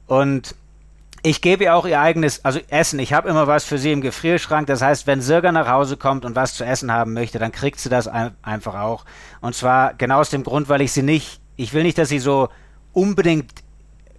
[0.06, 0.54] Und
[1.22, 2.98] ich gebe ihr auch ihr eigenes, also Essen.
[2.98, 4.66] Ich habe immer was für sie im Gefrierschrank.
[4.66, 7.78] Das heißt, wenn Sirga nach Hause kommt und was zu essen haben möchte, dann kriegt
[7.78, 9.04] sie das ein, einfach auch.
[9.40, 12.20] Und zwar genau aus dem Grund, weil ich sie nicht, ich will nicht, dass sie
[12.20, 12.48] so
[12.92, 13.50] unbedingt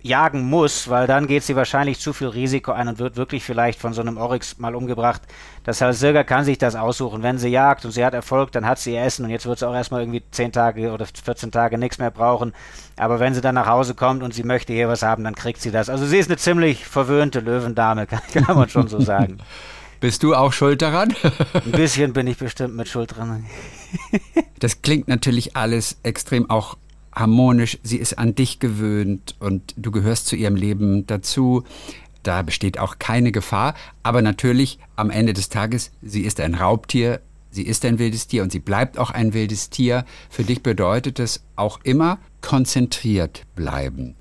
[0.04, 3.80] jagen muss, weil dann geht sie wahrscheinlich zu viel Risiko ein und wird wirklich vielleicht
[3.80, 5.22] von so einem Oryx mal umgebracht.
[5.64, 7.24] Das heißt, Sirga kann sich das aussuchen.
[7.24, 9.60] Wenn sie jagt und sie hat Erfolg, dann hat sie ihr Essen und jetzt wird
[9.60, 12.54] sie auch erstmal irgendwie 10 Tage oder 14 Tage nichts mehr brauchen.
[12.98, 15.62] Aber wenn sie dann nach Hause kommt und sie möchte hier was haben, dann kriegt
[15.62, 15.90] sie das.
[15.90, 19.38] Also sie ist eine ziemlich verwöhnte Löwendame, kann man schon so sagen.
[20.00, 21.14] Bist du auch schuld daran?
[21.54, 23.46] Ein bisschen bin ich bestimmt mit Schuld dran.
[24.58, 26.76] das klingt natürlich alles extrem auch
[27.13, 31.63] harmonisch, sie ist an dich gewöhnt und du gehörst zu ihrem Leben dazu.
[32.24, 33.74] Da besteht auch keine Gefahr.
[34.04, 38.43] Aber natürlich, am Ende des Tages, sie ist ein Raubtier, sie ist ein wildes Tier
[38.43, 40.06] und sie bleibt auch ein wildes Tier.
[40.30, 44.15] Für dich bedeutet es auch immer konzentriert bleiben.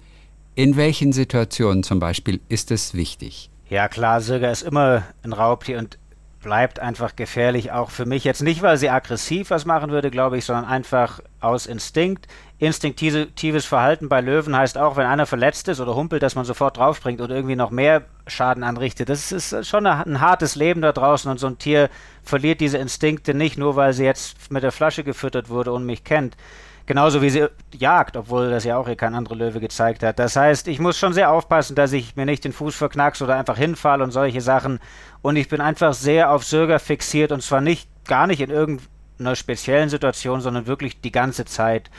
[0.55, 3.51] In welchen Situationen zum Beispiel ist es wichtig?
[3.69, 5.97] Ja klar, Sirga ist immer ein Raubtier und
[6.43, 8.25] bleibt einfach gefährlich, auch für mich.
[8.25, 12.27] Jetzt nicht, weil sie aggressiv was machen würde, glaube ich, sondern einfach aus Instinkt.
[12.61, 16.77] Instinktives Verhalten bei Löwen heißt auch, wenn einer verletzt ist oder humpelt, dass man sofort
[16.77, 19.09] draufspringt und irgendwie noch mehr Schaden anrichtet.
[19.09, 21.89] Das ist schon ein hartes Leben da draußen und so ein Tier
[22.23, 26.05] verliert diese Instinkte nicht, nur weil sie jetzt mit der Flasche gefüttert wurde und mich
[26.05, 26.37] kennt.
[26.85, 30.19] Genauso wie sie jagt, obwohl das ja auch hier kein anderer Löwe gezeigt hat.
[30.19, 33.37] Das heißt, ich muss schon sehr aufpassen, dass ich mir nicht den Fuß verknackse oder
[33.37, 34.81] einfach hinfalle und solche Sachen.
[35.23, 39.37] Und ich bin einfach sehr auf Sörger fixiert und zwar nicht, gar nicht in irgendeiner
[39.37, 41.91] speziellen Situation, sondern wirklich die ganze Zeit.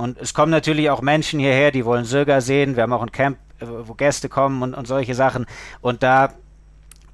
[0.00, 2.74] Und es kommen natürlich auch Menschen hierher, die wollen Sörger sehen.
[2.74, 5.46] Wir haben auch ein Camp, äh, wo Gäste kommen und, und solche Sachen.
[5.80, 6.32] Und da,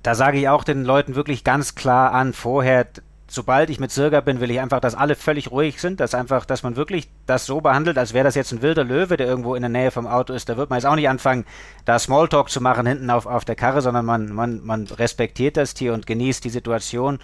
[0.02, 2.86] da sage ich auch den Leuten wirklich ganz klar an, vorher,
[3.28, 6.44] sobald ich mit Sirga bin, will ich einfach, dass alle völlig ruhig sind, dass einfach,
[6.44, 9.56] dass man wirklich das so behandelt, als wäre das jetzt ein wilder Löwe, der irgendwo
[9.56, 10.48] in der Nähe vom Auto ist.
[10.48, 11.44] Da wird man jetzt auch nicht anfangen,
[11.84, 15.74] da Smalltalk zu machen hinten auf, auf der Karre, sondern man, man, man respektiert das
[15.74, 17.18] Tier und genießt die Situation.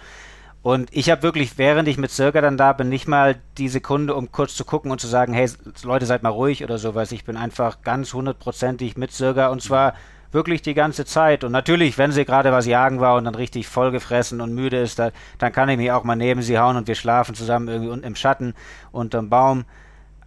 [0.63, 4.15] Und ich habe wirklich, während ich mit Sirga dann da bin, nicht mal die Sekunde,
[4.15, 5.49] um kurz zu gucken und zu sagen, hey
[5.83, 7.11] Leute, seid mal ruhig oder sowas.
[7.11, 9.93] Ich bin einfach ganz hundertprozentig mit Sirga und zwar
[10.31, 11.43] wirklich die ganze Zeit.
[11.43, 14.99] Und natürlich, wenn sie gerade was jagen war und dann richtig vollgefressen und müde ist,
[14.99, 17.91] da, dann kann ich mich auch mal neben sie hauen und wir schlafen zusammen irgendwie
[17.91, 18.53] unten im Schatten
[18.93, 19.65] unterm Baum.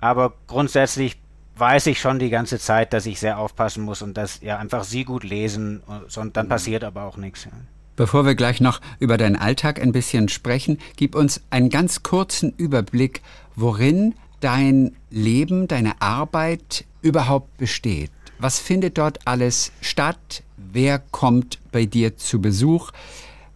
[0.01, 1.19] Aber grundsätzlich
[1.57, 4.85] weiß ich schon die ganze Zeit, dass ich sehr aufpassen muss und dass ja einfach
[4.85, 5.83] sie gut lesen
[6.15, 6.51] und dann mhm.
[6.51, 7.45] passiert aber auch nichts.
[7.45, 7.53] Ja.
[7.97, 12.53] Bevor wir gleich noch über deinen Alltag ein bisschen sprechen, gib uns einen ganz kurzen
[12.57, 13.23] Überblick,
[13.55, 18.11] worin dein Leben, deine Arbeit überhaupt besteht.
[18.39, 20.43] Was findet dort alles statt?
[20.59, 22.93] Wer kommt bei dir zu Besuch?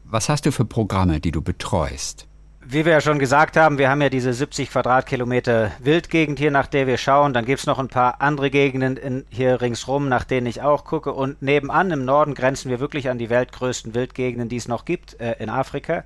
[0.05, 2.27] Was hast du für Programme, die du betreust?
[2.73, 6.69] Wie wir ja schon gesagt haben, wir haben ja diese 70 Quadratkilometer Wildgegend hier, nach
[6.69, 7.35] der wir schauen.
[7.35, 10.85] Dann gibt es noch ein paar andere Gegenden in, hier ringsrum, nach denen ich auch
[10.85, 11.13] gucke.
[11.13, 15.21] Und nebenan im Norden grenzen wir wirklich an die weltgrößten Wildgegenden, die es noch gibt
[15.21, 16.05] äh, in Afrika.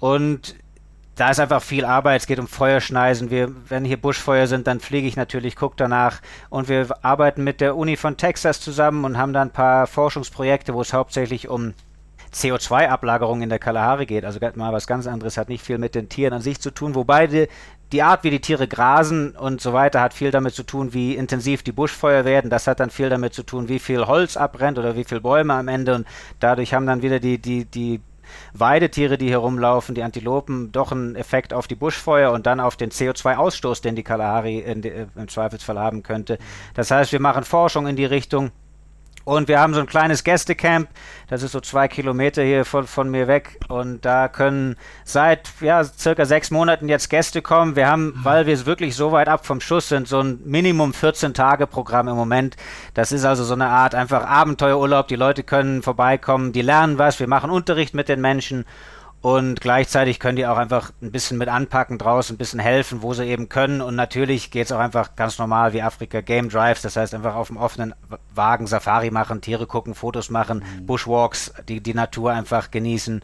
[0.00, 0.54] Und
[1.14, 2.20] da ist einfach viel Arbeit.
[2.20, 3.30] Es geht um Feuerschneisen.
[3.30, 6.20] Wir, wenn hier Buschfeuer sind, dann fliege ich natürlich, gucke danach.
[6.50, 10.74] Und wir arbeiten mit der Uni von Texas zusammen und haben da ein paar Forschungsprojekte,
[10.74, 11.72] wo es hauptsächlich um
[12.32, 14.24] CO2-Ablagerung in der Kalahari geht.
[14.24, 16.94] Also mal was ganz anderes, hat nicht viel mit den Tieren an sich zu tun.
[16.94, 17.48] Wobei die,
[17.92, 21.16] die Art, wie die Tiere grasen und so weiter, hat viel damit zu tun, wie
[21.16, 22.50] intensiv die Buschfeuer werden.
[22.50, 25.54] Das hat dann viel damit zu tun, wie viel Holz abbrennt oder wie viel Bäume
[25.54, 25.94] am Ende.
[25.94, 26.06] Und
[26.38, 28.00] dadurch haben dann wieder die, die, die
[28.52, 32.76] Weidetiere, die hier rumlaufen, die Antilopen, doch einen Effekt auf die Buschfeuer und dann auf
[32.76, 36.38] den CO2-Ausstoß, den die Kalahari die, äh, im Zweifelsfall haben könnte.
[36.74, 38.50] Das heißt, wir machen Forschung in die Richtung
[39.24, 40.88] und wir haben so ein kleines Gästecamp,
[41.28, 43.60] das ist so zwei Kilometer hier von, von mir weg.
[43.68, 47.76] Und da können seit ja, circa sechs Monaten jetzt Gäste kommen.
[47.76, 52.08] Wir haben, weil wir wirklich so weit ab vom Schuss sind, so ein Minimum 14-Tage-Programm
[52.08, 52.56] im Moment.
[52.94, 55.06] Das ist also so eine Art einfach Abenteuerurlaub.
[55.06, 58.64] Die Leute können vorbeikommen, die lernen was, wir machen Unterricht mit den Menschen.
[59.22, 63.12] Und gleichzeitig können die auch einfach ein bisschen mit anpacken draußen, ein bisschen helfen, wo
[63.12, 63.82] sie eben können.
[63.82, 67.34] Und natürlich geht es auch einfach ganz normal wie Afrika Game Drives, das heißt einfach
[67.34, 67.94] auf dem offenen
[68.34, 70.86] Wagen Safari machen, Tiere gucken, Fotos machen, mhm.
[70.86, 73.22] Bushwalks, die, die Natur einfach genießen.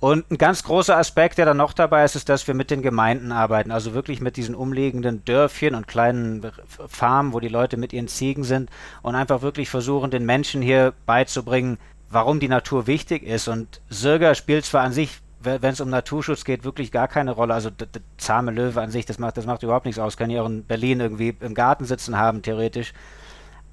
[0.00, 2.82] Und ein ganz großer Aspekt, der dann noch dabei ist, ist, dass wir mit den
[2.82, 6.52] Gemeinden arbeiten, also wirklich mit diesen umliegenden Dörfchen und kleinen
[6.86, 8.70] Farmen, wo die Leute mit ihren Ziegen sind
[9.02, 11.78] und einfach wirklich versuchen, den Menschen hier beizubringen,
[12.10, 13.48] warum die Natur wichtig ist.
[13.48, 17.54] Und Sirga spielt zwar an sich, wenn es um Naturschutz geht, wirklich gar keine Rolle.
[17.54, 20.16] Also der zahme Löwe an sich, das macht, das macht überhaupt nichts aus.
[20.16, 22.92] Kann ja auch in Berlin irgendwie im Garten sitzen haben, theoretisch.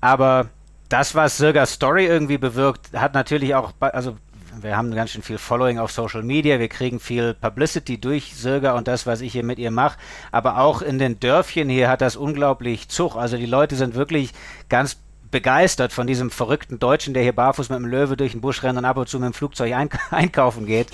[0.02, 0.50] Aber
[0.90, 4.18] das, was Sirgas Story irgendwie bewirkt, hat natürlich auch, also
[4.62, 8.74] wir haben ganz schön viel Following auf Social Media, wir kriegen viel Publicity durch Sirga
[8.74, 9.98] und das, was ich hier mit ihr mache.
[10.32, 13.16] Aber auch in den Dörfchen hier hat das unglaublich Zug.
[13.16, 14.32] Also die Leute sind wirklich
[14.70, 14.98] ganz
[15.36, 18.78] begeistert von diesem verrückten Deutschen, der hier barfuß mit dem Löwe durch den Busch rennt
[18.78, 19.74] und ab und zu mit dem Flugzeug
[20.12, 20.88] einkaufen geht.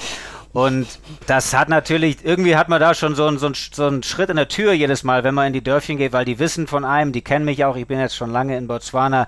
[0.52, 0.88] Und
[1.28, 4.32] das hat natürlich, irgendwie hat man da schon so einen, so, einen, so einen Schritt
[4.32, 6.86] in der Tür jedes Mal, wenn man in die Dörfchen geht, weil die wissen von
[6.86, 9.28] einem, die kennen mich auch, ich bin jetzt schon lange in Botswana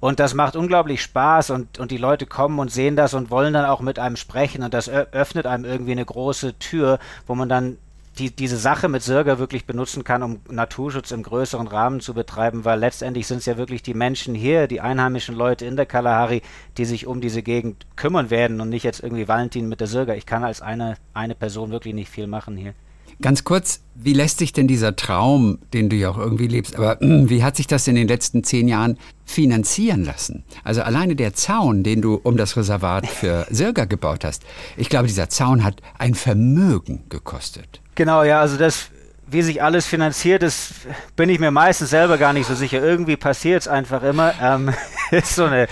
[0.00, 3.52] und das macht unglaublich Spaß und, und die Leute kommen und sehen das und wollen
[3.52, 7.50] dann auch mit einem sprechen und das öffnet einem irgendwie eine große Tür, wo man
[7.50, 7.76] dann
[8.18, 12.64] die, diese Sache mit Sirga wirklich benutzen kann, um Naturschutz im größeren Rahmen zu betreiben,
[12.64, 16.42] weil letztendlich sind es ja wirklich die Menschen hier, die einheimischen Leute in der Kalahari,
[16.76, 20.14] die sich um diese Gegend kümmern werden und nicht jetzt irgendwie Valentin mit der Sirga.
[20.14, 22.74] Ich kann als eine, eine Person wirklich nicht viel machen hier.
[23.22, 26.98] Ganz kurz, wie lässt sich denn dieser Traum, den du ja auch irgendwie lebst, aber
[27.00, 30.44] wie hat sich das in den letzten zehn Jahren finanzieren lassen?
[30.64, 34.42] Also alleine der Zaun, den du um das Reservat für Sirga gebaut hast,
[34.76, 37.80] ich glaube, dieser Zaun hat ein Vermögen gekostet.
[37.94, 38.90] Genau, ja, also das,
[39.26, 40.74] wie sich alles finanziert, das
[41.16, 42.82] bin ich mir meistens selber gar nicht so sicher.
[42.82, 44.34] Irgendwie passiert es einfach immer.
[44.40, 44.72] Ähm,
[45.10, 45.68] ist so eine,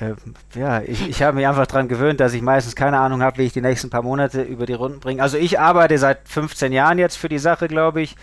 [0.00, 0.14] äh,
[0.54, 3.44] ja, ich, ich habe mich einfach daran gewöhnt, dass ich meistens keine Ahnung habe, wie
[3.44, 5.22] ich die nächsten paar Monate über die Runden bringe.
[5.22, 8.16] Also ich arbeite seit 15 Jahren jetzt für die Sache, glaube ich,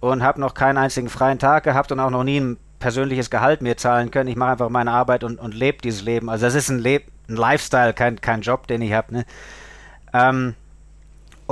[0.00, 3.62] und habe noch keinen einzigen freien Tag gehabt und auch noch nie ein persönliches Gehalt
[3.62, 4.28] mir zahlen können.
[4.28, 6.28] Ich mache einfach meine Arbeit und, und lebe dieses Leben.
[6.28, 9.14] Also das ist ein, Leb ein Lifestyle, kein, kein Job, den ich habe.
[9.14, 9.24] Ne?
[10.12, 10.54] Ähm,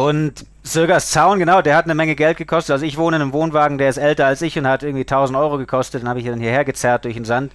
[0.01, 2.73] und Sirgas Zaun, genau, der hat eine Menge Geld gekostet.
[2.73, 5.39] Also ich wohne in einem Wohnwagen, der ist älter als ich und hat irgendwie 1000
[5.39, 6.03] Euro gekostet.
[6.03, 7.53] Den habe ich dann hierher gezerrt durch den Sand.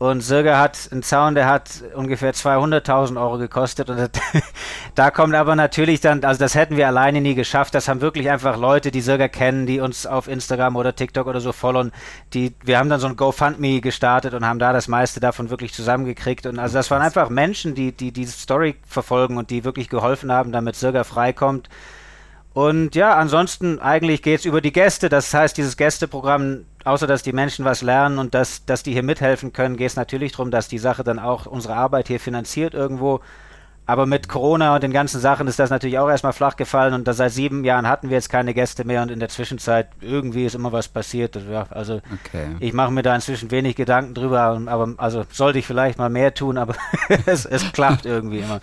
[0.00, 3.90] Und Sirga hat einen Zaun, der hat ungefähr 200.000 Euro gekostet.
[3.90, 4.08] Und das,
[4.94, 7.74] da kommt aber natürlich dann, also das hätten wir alleine nie geschafft.
[7.74, 11.42] Das haben wirklich einfach Leute, die Sirga kennen, die uns auf Instagram oder TikTok oder
[11.42, 11.92] so folgen.
[12.32, 15.74] Die, wir haben dann so ein GoFundMe gestartet und haben da das meiste davon wirklich
[15.74, 16.46] zusammengekriegt.
[16.46, 20.32] Und also das waren einfach Menschen, die, die diese Story verfolgen und die wirklich geholfen
[20.32, 21.68] haben, damit Sirga freikommt.
[22.52, 25.08] Und ja, ansonsten eigentlich geht es über die Gäste.
[25.08, 29.04] Das heißt, dieses Gästeprogramm, außer dass die Menschen was lernen und dass, dass die hier
[29.04, 32.74] mithelfen können, geht es natürlich darum, dass die Sache dann auch unsere Arbeit hier finanziert
[32.74, 33.20] irgendwo.
[33.86, 37.08] Aber mit Corona und den ganzen Sachen ist das natürlich auch erstmal flach gefallen und
[37.08, 40.44] da seit sieben Jahren hatten wir jetzt keine Gäste mehr und in der Zwischenzeit irgendwie
[40.44, 41.36] ist immer was passiert.
[41.70, 42.54] Also okay.
[42.60, 46.34] ich mache mir da inzwischen wenig Gedanken drüber, aber also sollte ich vielleicht mal mehr
[46.34, 46.76] tun, aber
[47.26, 48.60] es, es klappt irgendwie immer.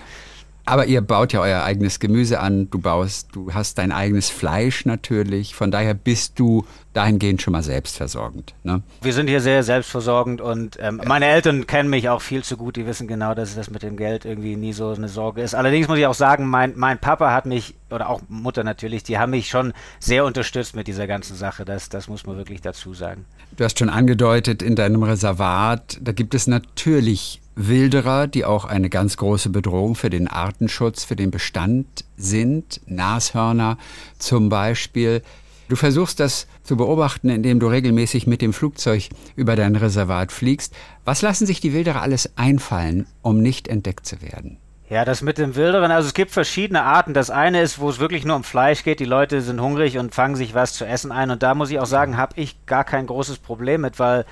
[0.67, 4.83] Aber ihr baut ja euer eigenes Gemüse an, du baust, du hast dein eigenes Fleisch
[4.85, 5.55] natürlich.
[5.55, 8.53] Von daher bist du dahingehend schon mal selbstversorgend.
[8.63, 8.81] Ne?
[9.01, 12.75] Wir sind hier sehr selbstversorgend und ähm, meine Eltern kennen mich auch viel zu gut.
[12.75, 15.55] Die wissen genau, dass das mit dem Geld irgendwie nie so eine Sorge ist.
[15.55, 19.17] Allerdings muss ich auch sagen, mein, mein Papa hat mich, oder auch Mutter natürlich, die
[19.17, 21.63] haben mich schon sehr unterstützt mit dieser ganzen Sache.
[21.63, 23.23] Das, das muss man wirklich dazu sagen.
[23.55, 28.89] Du hast schon angedeutet, in deinem Reservat, da gibt es natürlich Wilderer, die auch eine
[28.89, 33.77] ganz große Bedrohung für den Artenschutz, für den Bestand sind, Nashörner
[34.19, 35.23] zum Beispiel.
[35.67, 40.73] Du versuchst das zu beobachten, indem du regelmäßig mit dem Flugzeug über dein Reservat fliegst.
[41.03, 44.57] Was lassen sich die Wilderer alles einfallen, um nicht entdeckt zu werden?
[44.89, 47.13] Ja, das mit dem Wilderen, also es gibt verschiedene Arten.
[47.13, 49.01] Das eine ist, wo es wirklich nur um Fleisch geht.
[49.01, 51.31] Die Leute sind hungrig und fangen sich was zu essen ein.
[51.31, 54.25] Und da muss ich auch sagen, habe ich gar kein großes Problem mit, weil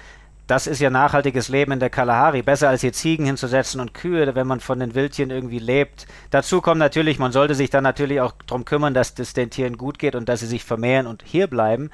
[0.47, 2.43] das ist ja nachhaltiges Leben in der Kalahari.
[2.43, 6.05] Besser als hier Ziegen hinzusetzen und Kühe, wenn man von den Wildtieren irgendwie lebt.
[6.29, 9.77] Dazu kommt natürlich, man sollte sich dann natürlich auch darum kümmern, dass es den Tieren
[9.77, 11.89] gut geht und dass sie sich vermehren und hier bleiben.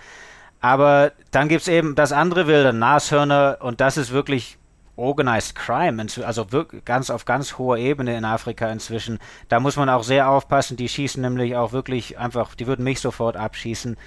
[0.60, 4.58] Aber dann gibt es eben das andere Wilde, Nashörner, und das ist wirklich
[4.98, 6.46] Organized Crime, also
[6.86, 9.18] ganz auf ganz hoher Ebene in Afrika inzwischen.
[9.50, 10.78] Da muss man auch sehr aufpassen.
[10.78, 13.98] Die schießen nämlich auch wirklich einfach, die würden mich sofort abschießen.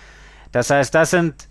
[0.53, 1.49] Das heißt, das sind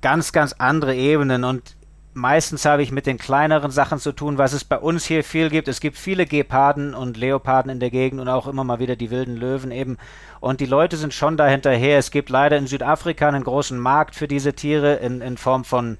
[0.00, 1.76] ganz, ganz andere Ebenen und
[2.14, 5.50] meistens habe ich mit den kleineren Sachen zu tun, was es bei uns hier viel
[5.50, 5.68] gibt.
[5.68, 9.10] Es gibt viele Geparden und Leoparden in der Gegend und auch immer mal wieder die
[9.10, 9.96] wilden Löwen eben.
[10.40, 11.98] Und die Leute sind schon da hinterher.
[11.98, 15.98] Es gibt leider in Südafrika einen großen Markt für diese Tiere in, in Form von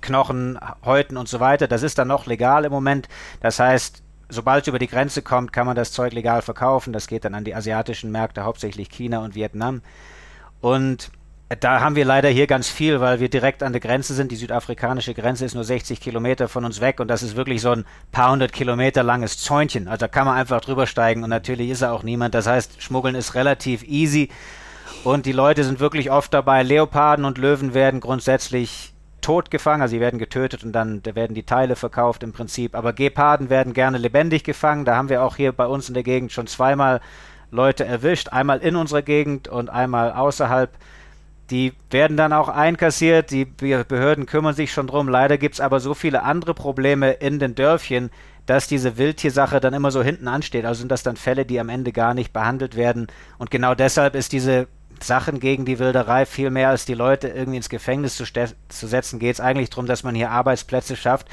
[0.00, 1.66] Knochen, Häuten und so weiter.
[1.66, 3.08] Das ist dann noch legal im Moment.
[3.40, 6.92] Das heißt, sobald es über die Grenze kommt, kann man das Zeug legal verkaufen.
[6.92, 9.82] Das geht dann an die asiatischen Märkte, hauptsächlich China und Vietnam.
[10.60, 11.10] Und
[11.60, 14.30] da haben wir leider hier ganz viel, weil wir direkt an der Grenze sind.
[14.30, 17.70] Die südafrikanische Grenze ist nur 60 Kilometer von uns weg und das ist wirklich so
[17.70, 19.88] ein paar hundert Kilometer langes Zäunchen.
[19.88, 22.34] Also da kann man einfach drüber steigen und natürlich ist da auch niemand.
[22.34, 24.28] Das heißt, Schmuggeln ist relativ easy
[25.04, 26.62] und die Leute sind wirklich oft dabei.
[26.62, 31.34] Leoparden und Löwen werden grundsätzlich tot gefangen, also sie werden getötet und dann da werden
[31.34, 32.74] die Teile verkauft im Prinzip.
[32.74, 34.84] Aber Geparden werden gerne lebendig gefangen.
[34.84, 37.00] Da haben wir auch hier bei uns in der Gegend schon zweimal
[37.50, 38.28] Leute erwischt.
[38.28, 40.70] Einmal in unserer Gegend und einmal außerhalb.
[41.50, 45.08] Die werden dann auch einkassiert, die Behörden kümmern sich schon drum.
[45.08, 48.10] Leider gibt es aber so viele andere Probleme in den Dörfchen,
[48.44, 50.64] dass diese Wildtiersache dann immer so hinten ansteht.
[50.64, 53.06] Also sind das dann Fälle, die am Ende gar nicht behandelt werden.
[53.38, 54.68] Und genau deshalb ist diese
[55.02, 59.18] Sachen gegen die Wilderei viel mehr als die Leute irgendwie ins Gefängnis zu, zu setzen,
[59.18, 61.28] geht es eigentlich darum, dass man hier Arbeitsplätze schafft.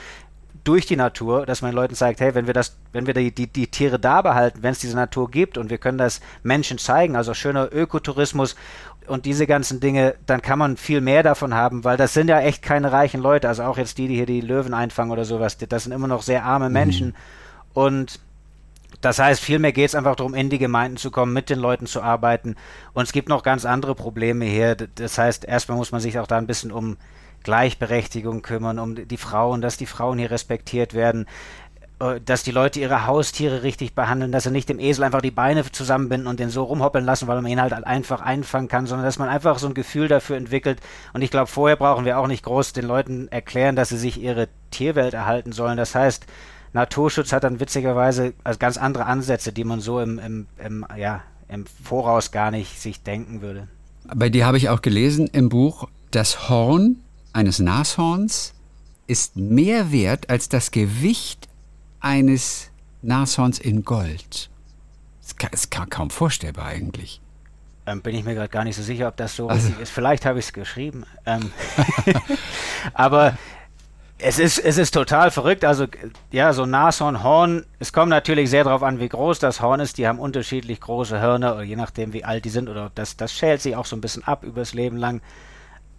[0.65, 3.33] durch die Natur, dass man den Leuten zeigt, hey, wenn wir das, wenn wir die,
[3.33, 6.79] die, die Tiere da behalten, wenn es diese Natur gibt und wir können das Menschen
[6.79, 8.55] zeigen, also schöner Ökotourismus
[9.07, 12.39] und diese ganzen Dinge, dann kann man viel mehr davon haben, weil das sind ja
[12.39, 15.57] echt keine reichen Leute, also auch jetzt die, die hier die Löwen einfangen oder sowas,
[15.57, 16.73] das sind immer noch sehr arme mhm.
[16.73, 17.13] Menschen mhm.
[17.73, 18.19] und
[19.01, 21.85] das heißt, vielmehr geht es einfach darum, in die Gemeinden zu kommen, mit den Leuten
[21.85, 22.55] zu arbeiten.
[22.93, 24.75] Und es gibt noch ganz andere Probleme hier.
[24.75, 26.97] Das heißt, erstmal muss man sich auch da ein bisschen um
[27.43, 31.27] Gleichberechtigung kümmern, um die Frauen, dass die Frauen hier respektiert werden,
[31.97, 35.69] dass die Leute ihre Haustiere richtig behandeln, dass sie nicht dem Esel einfach die Beine
[35.71, 39.17] zusammenbinden und den so rumhoppeln lassen, weil man ihn halt einfach einfangen kann, sondern dass
[39.17, 40.81] man einfach so ein Gefühl dafür entwickelt.
[41.13, 44.19] Und ich glaube, vorher brauchen wir auch nicht groß den Leuten erklären, dass sie sich
[44.21, 45.77] ihre Tierwelt erhalten sollen.
[45.77, 46.25] Das heißt,
[46.73, 51.23] Naturschutz hat dann witzigerweise also ganz andere Ansätze, die man so im, im, im, ja,
[51.47, 53.69] im Voraus gar nicht sich denken würde.
[54.13, 56.97] Bei dir habe ich auch gelesen im Buch, das Horn
[57.31, 58.53] eines Nashorns
[59.07, 61.47] ist mehr wert als das Gewicht
[62.05, 62.69] eines
[63.01, 64.49] Nashorns in Gold.
[65.21, 67.19] Das ist kaum vorstellbar eigentlich.
[67.87, 69.65] Ähm, bin ich mir gerade gar nicht so sicher, ob das so also.
[69.67, 69.91] richtig ist.
[69.91, 71.05] Vielleicht habe ich es geschrieben.
[71.25, 71.51] Ähm,
[72.93, 73.37] aber
[74.19, 75.65] es ist, es ist total verrückt.
[75.65, 75.87] Also,
[76.31, 79.97] ja, so Nashornhorn, es kommt natürlich sehr darauf an, wie groß das Horn ist.
[79.97, 83.33] Die haben unterschiedlich große Hörner, oder je nachdem, wie alt die sind, oder das, das
[83.33, 85.21] schält sich auch so ein bisschen ab übers Leben lang.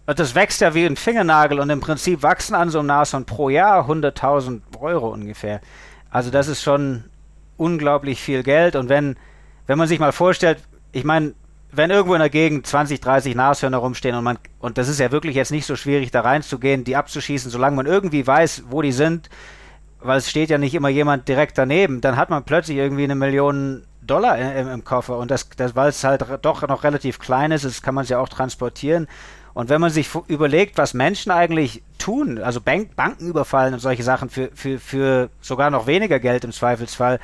[0.05, 3.25] Und das wächst ja wie ein Fingernagel und im Prinzip wachsen an so einem Nashorn
[3.25, 5.59] pro Jahr 100.000 Euro ungefähr.
[6.09, 7.05] Also das ist schon
[7.57, 8.75] unglaublich viel Geld.
[8.75, 9.17] Und wenn,
[9.65, 10.59] wenn man sich mal vorstellt,
[10.91, 11.33] ich meine,
[11.71, 15.11] wenn irgendwo in der Gegend 20, 30 Nashörner rumstehen und man, und das ist ja
[15.11, 18.93] wirklich jetzt nicht so schwierig, da reinzugehen, die abzuschießen, solange man irgendwie weiß, wo die
[18.93, 19.29] sind,
[19.99, 23.15] weil es steht ja nicht immer jemand direkt daneben, dann hat man plötzlich irgendwie eine
[23.15, 25.17] Million Dollar im, im Koffer.
[25.17, 28.09] Und das, das weil es halt doch noch relativ klein ist, das kann man es
[28.09, 29.07] ja auch transportieren
[29.57, 34.03] und wenn man sich überlegt, was Menschen eigentlich tun, also Bank Banken überfallen und solche
[34.03, 37.19] Sachen für, für, für sogar noch weniger Geld im Zweifelsfall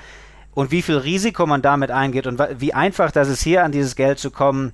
[0.55, 3.95] und wie viel Risiko man damit eingeht und wie einfach das ist, hier an dieses
[3.95, 4.73] Geld zu kommen,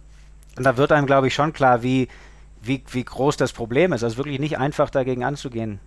[0.56, 2.08] da wird einem, glaube ich, schon klar, wie,
[2.62, 4.06] wie, wie groß das Problem ist.
[4.06, 5.82] Also wirklich nicht einfach dagegen anzugehen.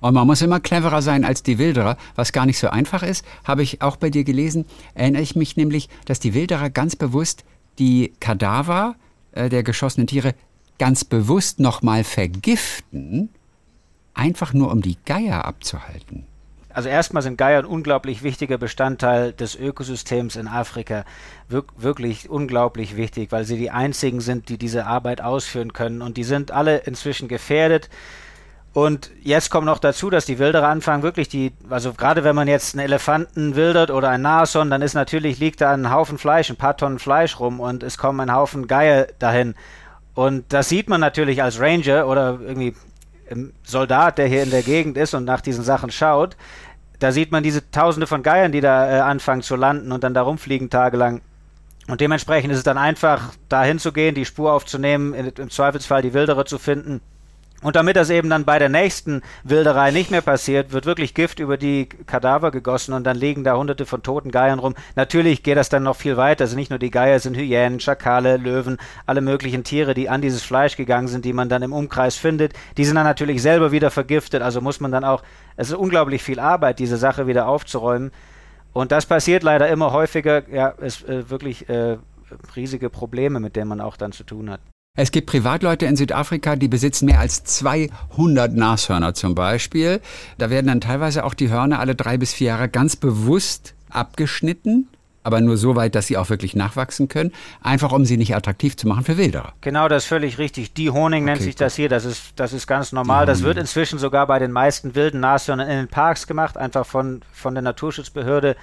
[0.00, 3.22] Und man muss immer cleverer sein als die Wilderer, was gar nicht so einfach ist,
[3.44, 4.64] habe ich auch bei dir gelesen.
[4.94, 7.44] Erinnere ich mich nämlich, dass die Wilderer ganz bewusst
[7.78, 8.94] die Kadaver
[9.32, 10.34] äh, der geschossenen Tiere
[10.78, 13.30] ganz bewusst nochmal vergiften,
[14.14, 16.26] einfach nur um die Geier abzuhalten?
[16.70, 21.04] Also erstmal sind Geier ein unglaublich wichtiger Bestandteil des Ökosystems in Afrika.
[21.48, 26.02] Wir wirklich unglaublich wichtig, weil sie die einzigen sind, die diese Arbeit ausführen können.
[26.02, 27.88] Und die sind alle inzwischen gefährdet.
[28.74, 32.46] Und jetzt kommt noch dazu, dass die Wilderer anfangen, wirklich die, also gerade wenn man
[32.46, 36.48] jetzt einen Elefanten wildert oder ein Nashorn, dann ist natürlich, liegt da ein Haufen Fleisch,
[36.48, 39.56] ein paar Tonnen Fleisch rum und es kommen ein Haufen Geier dahin.
[40.18, 42.74] Und das sieht man natürlich als Ranger oder irgendwie
[43.62, 46.36] Soldat, der hier in der Gegend ist und nach diesen Sachen schaut.
[46.98, 50.14] Da sieht man diese Tausende von Geiern, die da äh, anfangen zu landen und dann
[50.14, 51.20] da rumfliegen tagelang.
[51.86, 56.46] Und dementsprechend ist es dann einfach, da hinzugehen, die Spur aufzunehmen, im Zweifelsfall die Wilderer
[56.46, 57.00] zu finden
[57.60, 61.40] und damit das eben dann bei der nächsten Wilderei nicht mehr passiert, wird wirklich Gift
[61.40, 64.76] über die Kadaver gegossen und dann liegen da hunderte von toten Geiern rum.
[64.94, 66.44] Natürlich geht das dann noch viel weiter.
[66.44, 70.44] Also nicht nur die Geier sind Hyänen, Schakale, Löwen, alle möglichen Tiere, die an dieses
[70.44, 72.52] Fleisch gegangen sind, die man dann im Umkreis findet.
[72.76, 74.40] Die sind dann natürlich selber wieder vergiftet.
[74.40, 75.24] Also muss man dann auch,
[75.56, 78.12] es ist unglaublich viel Arbeit, diese Sache wieder aufzuräumen.
[78.72, 80.48] Und das passiert leider immer häufiger.
[80.48, 81.98] Ja, es äh, wirklich äh,
[82.54, 84.60] riesige Probleme, mit denen man auch dann zu tun hat.
[85.00, 90.00] Es gibt Privatleute in Südafrika, die besitzen mehr als 200 Nashörner zum Beispiel.
[90.38, 94.88] Da werden dann teilweise auch die Hörner alle drei bis vier Jahre ganz bewusst abgeschnitten
[95.24, 98.78] aber nur so weit, dass sie auch wirklich nachwachsen können, einfach um sie nicht attraktiv
[98.78, 99.52] zu machen für Wilderer.
[99.60, 100.72] Genau, das ist völlig richtig.
[100.72, 103.26] Die Honing nennt sich das hier, das ist, das ist ganz normal.
[103.26, 107.20] Das wird inzwischen sogar bei den meisten wilden Nashörnern in den Parks gemacht, einfach von,
[107.30, 108.56] von der Naturschutzbehörde.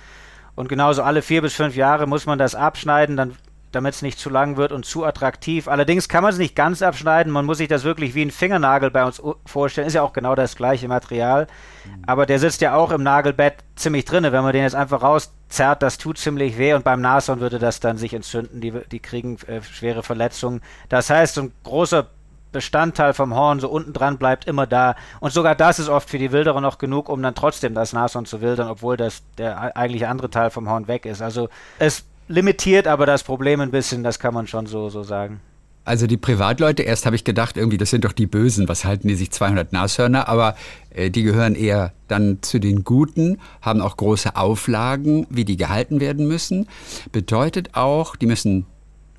[0.55, 3.35] Und genauso alle vier bis fünf Jahre muss man das abschneiden, dann
[3.75, 5.67] damit es nicht zu lang wird und zu attraktiv.
[5.67, 7.31] Allerdings kann man es nicht ganz abschneiden.
[7.31, 9.87] Man muss sich das wirklich wie ein Fingernagel bei uns vorstellen.
[9.87, 11.47] Ist ja auch genau das gleiche Material.
[11.85, 12.03] Mhm.
[12.07, 14.31] Aber der sitzt ja auch im Nagelbett ziemlich drinne.
[14.31, 16.73] Wenn man den jetzt einfach rauszerrt, das tut ziemlich weh.
[16.73, 18.61] Und beim Nashorn würde das dann sich entzünden.
[18.61, 20.61] Die, die kriegen äh, schwere Verletzungen.
[20.89, 22.07] Das heißt, so ein großer
[22.55, 24.95] Bestandteil vom Horn so unten dran bleibt immer da.
[25.19, 28.25] Und sogar das ist oft für die Wilderer noch genug, um dann trotzdem das Nashorn
[28.25, 31.21] zu wildern, obwohl das der eigentliche andere Teil vom Horn weg ist.
[31.21, 31.49] Also
[31.79, 35.41] es limitiert aber das Problem ein bisschen, das kann man schon so, so sagen.
[35.85, 39.07] Also die Privatleute, erst habe ich gedacht, irgendwie, das sind doch die Bösen, was halten
[39.07, 40.55] die sich 200 Nashörner, aber
[40.89, 45.99] äh, die gehören eher dann zu den Guten, haben auch große Auflagen, wie die gehalten
[45.99, 46.67] werden müssen.
[47.11, 48.65] Bedeutet auch, die müssen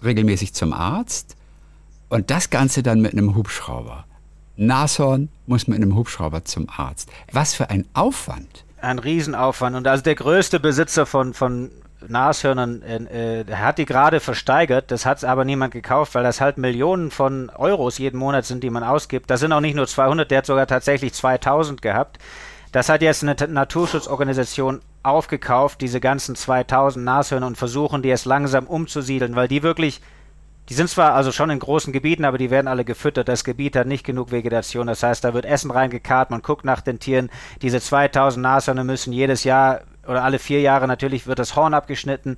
[0.02, 1.36] regelmäßig zum Arzt
[2.09, 4.04] und das Ganze dann mit einem Hubschrauber.
[4.57, 7.11] Nashorn muss mit einem Hubschrauber zum Arzt.
[7.30, 8.64] Was für ein Aufwand.
[8.80, 9.76] Ein Riesenaufwand.
[9.76, 11.70] Und also der größte Besitzer von, von
[12.07, 14.90] Nashörnern, äh, der hat die gerade versteigert.
[14.90, 18.70] Das hat aber niemand gekauft, weil das halt Millionen von Euros jeden Monat sind, die
[18.70, 19.30] man ausgibt.
[19.30, 22.18] Das sind auch nicht nur 200, der hat sogar tatsächlich 2000 gehabt.
[22.72, 28.66] Das hat jetzt eine Naturschutzorganisation aufgekauft, diese ganzen 2000 Nashörner und versuchen die jetzt langsam
[28.66, 30.01] umzusiedeln, weil die wirklich
[30.68, 33.28] die sind zwar also schon in großen Gebieten, aber die werden alle gefüttert.
[33.28, 34.88] Das Gebiet hat nicht genug Vegetation.
[34.88, 37.30] Das heißt, da wird Essen reingekarrt, man guckt nach den Tieren.
[37.62, 42.36] Diese 2000 Nashörner müssen jedes Jahr oder alle vier Jahre natürlich wird das Horn abgeschnitten.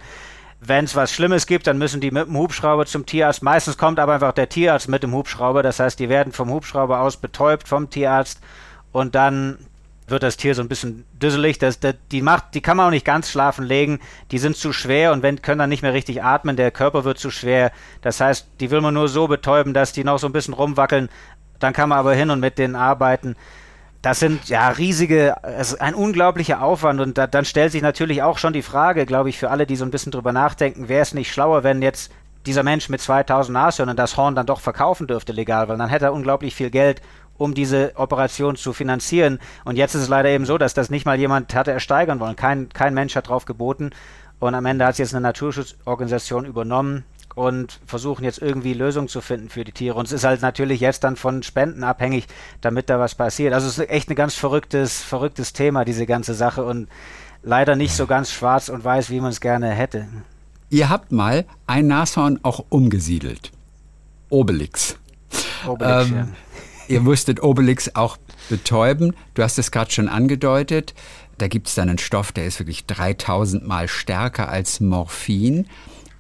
[0.61, 3.43] Wenn es was Schlimmes gibt, dann müssen die mit dem Hubschrauber zum Tierarzt.
[3.43, 5.63] Meistens kommt aber einfach der Tierarzt mit dem Hubschrauber.
[5.63, 8.41] Das heißt, die werden vom Hubschrauber aus betäubt vom Tierarzt
[8.91, 9.59] und dann
[10.09, 11.59] wird das Tier so ein bisschen düsselig.
[11.59, 14.01] Das, das, die, macht, die kann man auch nicht ganz schlafen legen.
[14.31, 16.57] Die sind zu schwer und wenn, können dann nicht mehr richtig atmen.
[16.57, 17.71] Der Körper wird zu schwer.
[18.01, 21.09] Das heißt, die will man nur so betäuben, dass die noch so ein bisschen rumwackeln.
[21.59, 23.37] Dann kann man aber hin und mit denen arbeiten.
[24.03, 28.23] Das sind ja riesige, es ist ein unglaublicher Aufwand und da, dann stellt sich natürlich
[28.23, 31.03] auch schon die Frage, glaube ich, für alle, die so ein bisschen drüber nachdenken, wäre
[31.03, 32.13] es nicht schlauer, wenn jetzt
[32.47, 36.07] dieser Mensch mit 2000 Nashörnern das Horn dann doch verkaufen dürfte legal, weil dann hätte
[36.07, 37.03] er unglaublich viel Geld
[37.39, 39.39] um diese Operation zu finanzieren.
[39.65, 42.37] Und jetzt ist es leider eben so, dass das nicht mal jemand hatte ersteigern wollen.
[42.37, 43.91] Kein, kein Mensch hat drauf geboten.
[44.41, 47.05] Und am Ende hat es jetzt eine Naturschutzorganisation übernommen
[47.39, 49.97] und versuchen jetzt irgendwie Lösungen zu finden für die Tiere.
[49.97, 52.27] Und es ist halt natürlich jetzt dann von Spenden abhängig,
[52.61, 53.55] damit da was passiert.
[53.55, 56.65] Also es ist echt ein ganz verrücktes, verrücktes Thema, diese ganze Sache.
[56.65, 56.89] Und
[57.43, 60.07] leider nicht so ganz schwarz und weiß, wie man es gerne hätte.
[60.71, 63.53] Ihr habt mal ein Nashorn auch umgesiedelt.
[64.29, 64.97] Obelix.
[65.67, 66.29] Obelix, ähm, ja.
[66.89, 68.17] Ihr musstet Obelix auch
[68.49, 69.15] betäuben.
[69.35, 70.95] Du hast es gerade schon angedeutet.
[71.39, 75.67] Da gibt es dann einen Stoff, der ist wirklich 3000 Mal stärker als Morphin.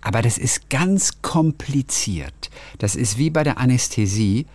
[0.00, 2.50] Aber das ist ganz kompliziert.
[2.78, 4.46] Das ist wie bei der Anästhesie.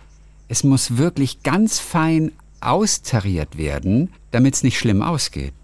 [0.48, 5.54] Es muss wirklich ganz fein austariert werden, damit es nicht schlimm ausgeht.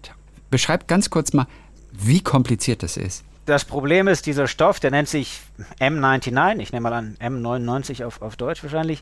[0.49, 1.47] Beschreib ganz kurz mal,
[1.91, 3.23] wie kompliziert das ist.
[3.45, 5.41] Das Problem ist, dieser Stoff, der nennt sich
[5.79, 9.01] M99, ich nehme mal an M99 auf, auf Deutsch wahrscheinlich.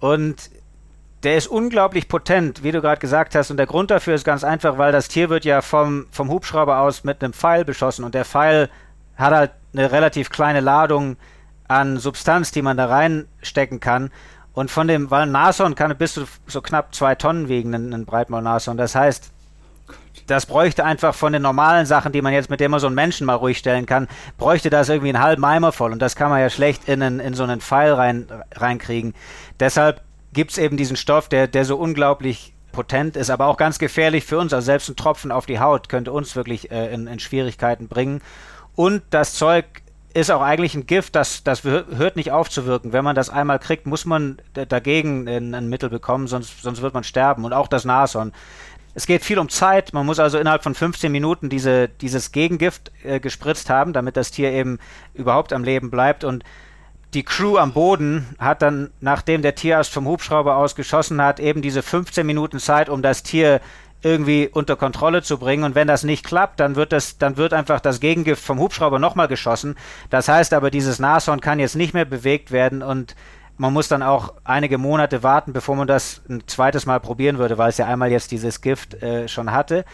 [0.00, 0.50] Und
[1.22, 3.50] der ist unglaublich potent, wie du gerade gesagt hast.
[3.50, 6.80] Und der Grund dafür ist ganz einfach, weil das Tier wird ja vom, vom Hubschrauber
[6.80, 8.04] aus mit einem Pfeil beschossen.
[8.04, 8.68] Und der Pfeil
[9.16, 11.16] hat halt eine relativ kleine Ladung
[11.68, 14.10] an Substanz, die man da reinstecken kann.
[14.52, 17.92] Und von dem, weil ein Nashorn kann bis zu so knapp zwei Tonnen wiegen, ein,
[17.92, 18.78] ein Breitmaul-Nashorn.
[18.78, 19.30] Das heißt,
[20.26, 22.96] das bräuchte einfach von den normalen Sachen, die man jetzt mit dem man so einen
[22.96, 24.08] Menschen mal ruhig stellen kann,
[24.38, 25.92] bräuchte das irgendwie einen halben Eimer voll.
[25.92, 29.14] Und das kann man ja schlecht in, einen, in so einen Pfeil rein, reinkriegen.
[29.60, 30.00] Deshalb
[30.32, 34.24] gibt es eben diesen Stoff, der, der so unglaublich potent ist, aber auch ganz gefährlich
[34.24, 34.52] für uns.
[34.52, 38.20] Also selbst ein Tropfen auf die Haut könnte uns wirklich äh, in, in, Schwierigkeiten bringen.
[38.76, 39.64] Und das Zeug
[40.14, 42.92] ist auch eigentlich ein Gift, das, das hört nicht auf zu wirken.
[42.92, 47.04] Wenn man das einmal kriegt, muss man dagegen ein, Mittel bekommen, sonst, sonst wird man
[47.04, 47.44] sterben.
[47.44, 48.32] Und auch das Nashorn.
[48.94, 49.92] Es geht viel um Zeit.
[49.92, 54.30] Man muss also innerhalb von 15 Minuten diese, dieses Gegengift äh, gespritzt haben, damit das
[54.30, 54.78] Tier eben
[55.12, 56.24] überhaupt am Leben bleibt.
[56.24, 56.44] Und
[57.12, 61.60] die Crew am Boden hat dann, nachdem der Tierarzt vom Hubschrauber aus geschossen hat, eben
[61.60, 63.60] diese 15 Minuten Zeit, um das Tier
[64.02, 65.64] irgendwie unter Kontrolle zu bringen.
[65.64, 68.98] Und wenn das nicht klappt, dann wird das, dann wird einfach das Gegengift vom Hubschrauber
[68.98, 69.76] nochmal geschossen.
[70.10, 73.16] Das heißt aber, dieses Nashorn kann jetzt nicht mehr bewegt werden und
[73.58, 77.56] man muss dann auch einige Monate warten, bevor man das ein zweites Mal probieren würde,
[77.56, 79.84] weil es ja einmal jetzt dieses Gift äh, schon hatte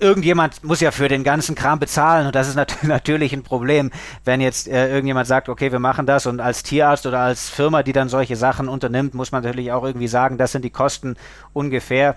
[0.00, 3.90] irgendjemand muss ja für den ganzen Kram bezahlen und das ist nat natürlich ein Problem,
[4.24, 7.82] wenn jetzt äh, irgendjemand sagt, okay, wir machen das und als Tierarzt oder als Firma,
[7.82, 11.16] die dann solche Sachen unternimmt, muss man natürlich auch irgendwie sagen, das sind die Kosten
[11.52, 12.16] ungefähr.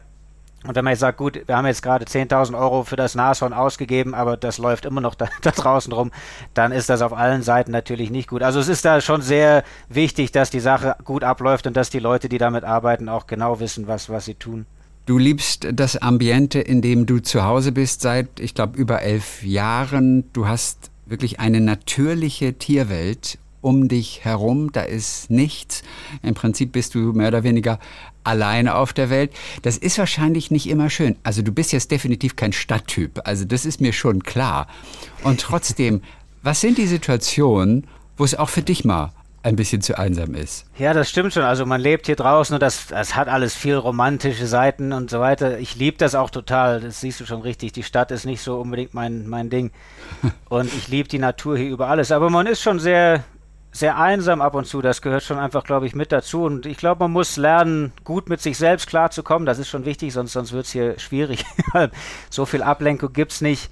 [0.63, 3.51] Und wenn man jetzt sagt, gut, wir haben jetzt gerade 10.000 Euro für das Nashorn
[3.51, 6.11] ausgegeben, aber das läuft immer noch da, da, draußen rum,
[6.53, 8.43] dann ist das auf allen Seiten natürlich nicht gut.
[8.43, 11.99] Also es ist da schon sehr wichtig, dass die Sache gut abläuft und dass die
[11.99, 14.65] Leute, die damit arbeiten, auch genau wissen, was, was sie tun.
[15.07, 19.41] Du liebst das Ambiente, in dem du zu Hause bist seit, ich glaube, über elf
[19.43, 20.31] Jahren.
[20.31, 24.71] Du hast wirklich eine natürliche Tierwelt um dich herum.
[24.71, 25.83] Da ist nichts.
[26.21, 27.79] Im Prinzip bist du mehr oder weniger
[28.23, 29.31] alleine auf der Welt.
[29.61, 31.17] Das ist wahrscheinlich nicht immer schön.
[31.23, 33.21] Also du bist jetzt definitiv kein Stadttyp.
[33.25, 34.67] Also das ist mir schon klar.
[35.23, 36.01] Und trotzdem,
[36.43, 39.11] was sind die Situationen, wo es auch für dich mal
[39.43, 40.65] ein bisschen zu einsam ist.
[40.77, 41.43] Ja, das stimmt schon.
[41.43, 45.19] Also man lebt hier draußen und das, das hat alles viel romantische Seiten und so
[45.19, 45.57] weiter.
[45.57, 46.79] Ich liebe das auch total.
[46.79, 47.71] Das siehst du schon richtig.
[47.71, 49.71] Die Stadt ist nicht so unbedingt mein, mein Ding.
[50.49, 52.11] Und ich liebe die Natur hier über alles.
[52.11, 53.23] Aber man ist schon sehr,
[53.71, 54.81] sehr einsam ab und zu.
[54.81, 56.43] Das gehört schon einfach, glaube ich, mit dazu.
[56.43, 59.45] Und ich glaube, man muss lernen, gut mit sich selbst klarzukommen.
[59.45, 61.45] Das ist schon wichtig, sonst, sonst wird es hier schwierig.
[62.29, 63.71] so viel Ablenkung gibt es nicht.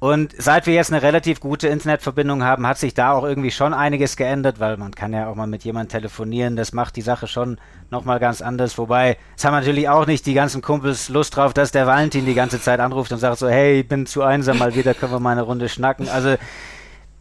[0.00, 3.74] Und seit wir jetzt eine relativ gute Internetverbindung haben, hat sich da auch irgendwie schon
[3.74, 6.54] einiges geändert, weil man kann ja auch mal mit jemandem telefonieren.
[6.54, 7.58] Das macht die Sache schon
[7.90, 8.78] nochmal ganz anders.
[8.78, 12.34] Wobei, es haben natürlich auch nicht die ganzen Kumpels Lust drauf, dass der Valentin die
[12.34, 15.18] ganze Zeit anruft und sagt so, hey, ich bin zu einsam mal wieder, können wir
[15.18, 16.08] mal eine Runde schnacken.
[16.08, 16.36] Also,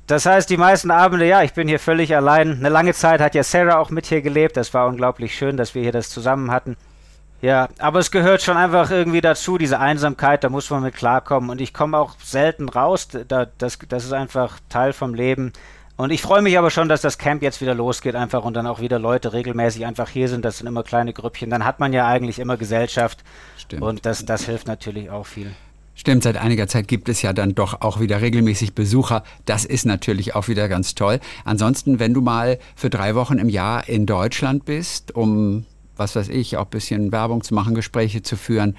[0.08, 2.54] das heißt, die meisten Abende, ja, ich bin hier völlig allein.
[2.54, 4.56] Eine lange Zeit hat ja Sarah auch mit hier gelebt.
[4.56, 6.78] Das war unglaublich schön, dass wir hier das zusammen hatten.
[7.42, 11.50] Ja, aber es gehört schon einfach irgendwie dazu, diese Einsamkeit, da muss man mit klarkommen.
[11.50, 15.54] Und ich komme auch selten raus, da, das, das ist einfach Teil vom Leben.
[15.98, 18.66] Und ich freue mich aber schon, dass das Camp jetzt wieder losgeht, einfach und dann
[18.66, 20.46] auch wieder Leute regelmäßig einfach hier sind.
[20.46, 21.50] Das sind immer kleine Grüppchen.
[21.50, 23.24] Dann hat man ja eigentlich immer Gesellschaft.
[23.58, 23.82] Stimmt.
[23.82, 25.52] Und das, das hilft natürlich auch viel.
[26.00, 29.24] Stimmt, seit einiger Zeit gibt es ja dann doch auch wieder regelmäßig Besucher.
[29.46, 31.20] Das ist natürlich auch wieder ganz toll.
[31.44, 35.66] Ansonsten, wenn du mal für drei Wochen im Jahr in Deutschland bist, um
[35.98, 38.78] was weiß ich, auch ein bisschen Werbung zu machen, Gespräche zu führen.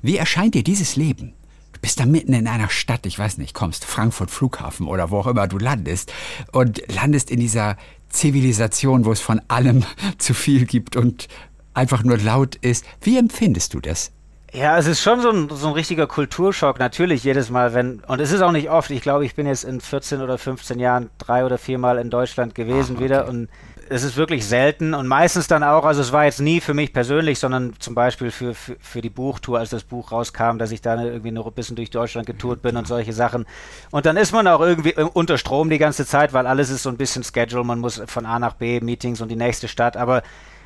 [0.00, 1.32] Wie erscheint dir dieses Leben?
[1.72, 5.18] Du bist da mitten in einer Stadt, ich weiß nicht, kommst Frankfurt Flughafen oder wo
[5.18, 6.12] auch immer du landest
[6.52, 7.76] und landest in dieser
[8.08, 9.84] Zivilisation, wo es von allem
[10.18, 11.26] zu viel gibt und
[11.74, 12.84] einfach nur laut ist.
[13.00, 14.12] Wie empfindest du das?
[14.52, 18.20] Ja, es ist schon so ein, so ein richtiger Kulturschock, natürlich jedes Mal, wenn, und
[18.20, 21.08] es ist auch nicht oft, ich glaube, ich bin jetzt in 14 oder 15 Jahren
[21.16, 23.04] drei oder viermal in Deutschland gewesen Ach, okay.
[23.04, 23.48] wieder und
[23.88, 26.92] es ist wirklich selten und meistens dann auch, also es war jetzt nie für mich
[26.92, 30.82] persönlich, sondern zum Beispiel für, für, für die Buchtour, als das Buch rauskam, dass ich
[30.82, 33.46] da irgendwie noch ein bisschen durch Deutschland getourt bin und solche Sachen.
[33.90, 36.90] Und dann ist man auch irgendwie unter Strom die ganze Zeit, weil alles ist so
[36.90, 40.22] ein bisschen Schedule, man muss von A nach B, Meetings und die nächste Stadt, aber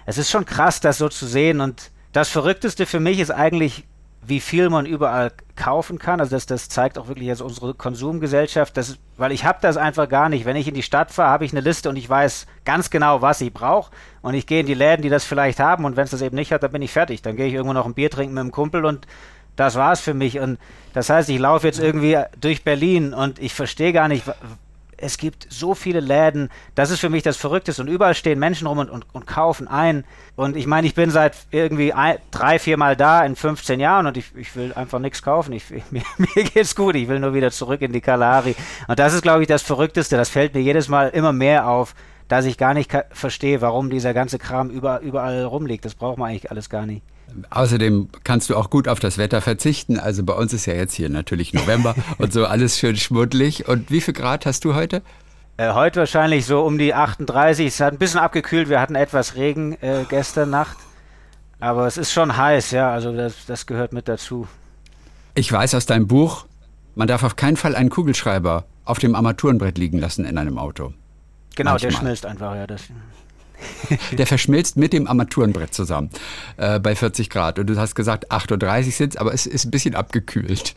[0.06, 3.84] es ist schon krass, das so zu sehen und das Verrückteste für mich ist eigentlich
[4.28, 6.20] wie viel man überall kaufen kann.
[6.20, 10.08] Also das, das zeigt auch wirklich jetzt unsere Konsumgesellschaft, das, weil ich habe das einfach
[10.08, 10.44] gar nicht.
[10.44, 13.22] Wenn ich in die Stadt fahre, habe ich eine Liste und ich weiß ganz genau,
[13.22, 13.92] was ich brauche.
[14.22, 15.84] Und ich gehe in die Läden, die das vielleicht haben.
[15.84, 17.22] Und wenn es das eben nicht hat, dann bin ich fertig.
[17.22, 19.06] Dann gehe ich irgendwo noch ein Bier trinken mit einem Kumpel und
[19.54, 20.40] das war's für mich.
[20.40, 20.58] Und
[20.92, 24.24] das heißt, ich laufe jetzt irgendwie durch Berlin und ich verstehe gar nicht,
[24.98, 28.66] es gibt so viele Läden, das ist für mich das Verrückteste und überall stehen Menschen
[28.66, 30.04] rum und, und, und kaufen ein.
[30.36, 34.06] Und ich meine, ich bin seit irgendwie ein, drei, vier Mal da in 15 Jahren
[34.06, 35.52] und ich, ich will einfach nichts kaufen.
[35.52, 38.54] Ich, mir, mir geht's gut, ich will nur wieder zurück in die Kalahari.
[38.88, 40.16] Und das ist, glaube ich, das Verrückteste.
[40.16, 41.94] Das fällt mir jedes Mal immer mehr auf,
[42.28, 45.84] dass ich gar nicht verstehe, warum dieser ganze Kram über, überall rumliegt.
[45.84, 47.02] Das braucht man eigentlich alles gar nicht.
[47.50, 49.98] Außerdem kannst du auch gut auf das Wetter verzichten.
[49.98, 53.68] Also bei uns ist ja jetzt hier natürlich November und so alles schön schmuddelig.
[53.68, 55.02] Und wie viel Grad hast du heute?
[55.56, 57.66] Äh, heute wahrscheinlich so um die 38.
[57.66, 58.68] Es hat ein bisschen abgekühlt.
[58.68, 60.76] Wir hatten etwas Regen äh, gestern Nacht.
[61.58, 62.90] Aber es ist schon heiß, ja.
[62.90, 64.46] Also das, das gehört mit dazu.
[65.34, 66.46] Ich weiß aus deinem Buch,
[66.94, 70.92] man darf auf keinen Fall einen Kugelschreiber auf dem Armaturenbrett liegen lassen in einem Auto.
[71.54, 71.90] Genau, Manchmal.
[71.90, 72.66] der schmilzt einfach, ja.
[72.66, 72.82] Das,
[74.12, 76.10] Der verschmilzt mit dem Armaturenbrett zusammen
[76.56, 77.58] äh, bei 40 Grad.
[77.58, 80.74] Und du hast gesagt, 38 sind es, aber es ist ein bisschen abgekühlt.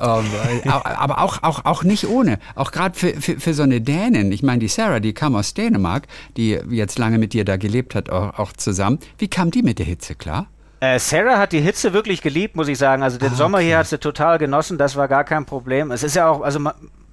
[0.00, 0.24] Ähm,
[0.64, 2.38] aber auch, auch, auch nicht ohne.
[2.54, 4.32] Auch gerade für, für, für so eine Dänin.
[4.32, 6.06] Ich meine, die Sarah, die kam aus Dänemark,
[6.36, 8.98] die jetzt lange mit dir da gelebt hat, auch, auch zusammen.
[9.18, 10.46] Wie kam die mit der Hitze klar?
[10.80, 13.02] Äh, Sarah hat die Hitze wirklich geliebt, muss ich sagen.
[13.02, 13.38] Also den ah, okay.
[13.38, 15.90] Sommer hier hat sie total genossen, das war gar kein Problem.
[15.90, 16.60] Es ist ja auch, also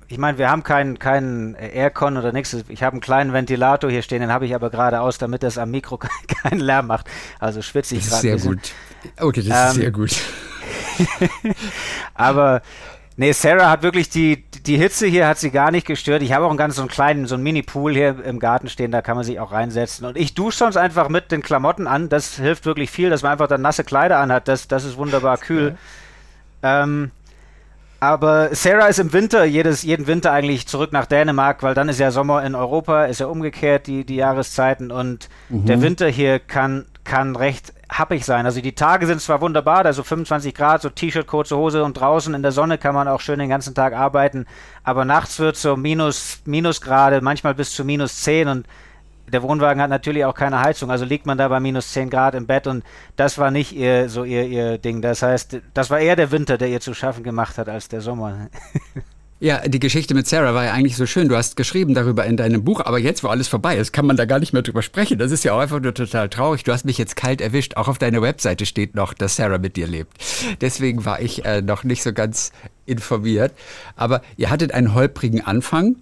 [0.08, 2.56] ich meine, wir haben keinen keinen Aircon oder nichts.
[2.68, 5.58] Ich habe einen kleinen Ventilator hier stehen, den habe ich aber gerade aus, damit das
[5.58, 6.00] am Mikro
[6.44, 7.08] keinen Lärm macht.
[7.40, 8.22] Also schwitze ich gerade.
[8.22, 8.72] Sehr gut.
[9.20, 10.16] Okay, das ähm, ist sehr gut.
[12.14, 12.62] aber
[13.18, 16.22] nee, Sarah hat wirklich die die Hitze hier hat sie gar nicht gestört.
[16.22, 18.70] Ich habe auch einen ganz so einen kleinen so einen Mini Pool hier im Garten
[18.70, 21.88] stehen, da kann man sich auch reinsetzen und ich dusche sonst einfach mit den Klamotten
[21.88, 22.10] an.
[22.10, 24.48] Das hilft wirklich viel, dass man einfach dann nasse Kleider anhat.
[24.48, 25.78] Das das ist wunderbar kühl.
[26.64, 27.12] Ähm,
[28.06, 32.00] aber Sarah ist im Winter, jedes, jeden Winter eigentlich zurück nach Dänemark, weil dann ist
[32.00, 35.66] ja Sommer in Europa, ist ja umgekehrt die, die Jahreszeiten und mhm.
[35.66, 38.46] der Winter hier kann, kann recht happig sein.
[38.46, 42.00] Also die Tage sind zwar wunderbar, da so 25 Grad, so T-Shirt, kurze Hose und
[42.00, 44.46] draußen in der Sonne kann man auch schön den ganzen Tag arbeiten,
[44.84, 48.68] aber nachts wird so minus, Minusgrade, manchmal bis zu minus 10 und
[49.32, 52.36] der Wohnwagen hat natürlich auch keine Heizung, also liegt man da bei minus 10 Grad
[52.36, 52.84] im Bett und
[53.16, 55.02] das war nicht ihr, so ihr, ihr Ding.
[55.02, 58.02] Das heißt, das war eher der Winter, der ihr zu schaffen gemacht hat als der
[58.02, 58.50] Sommer.
[59.42, 61.28] Ja, die Geschichte mit Sarah war ja eigentlich so schön.
[61.28, 64.16] Du hast geschrieben darüber in deinem Buch, aber jetzt, wo alles vorbei ist, kann man
[64.16, 65.20] da gar nicht mehr drüber sprechen.
[65.20, 66.64] Das ist ja auch einfach nur total traurig.
[66.64, 67.76] Du hast mich jetzt kalt erwischt.
[67.76, 70.14] Auch auf deiner Webseite steht noch, dass Sarah mit dir lebt.
[70.62, 72.54] Deswegen war ich äh, noch nicht so ganz
[72.86, 73.54] informiert.
[73.96, 75.96] Aber ihr hattet einen holprigen Anfang.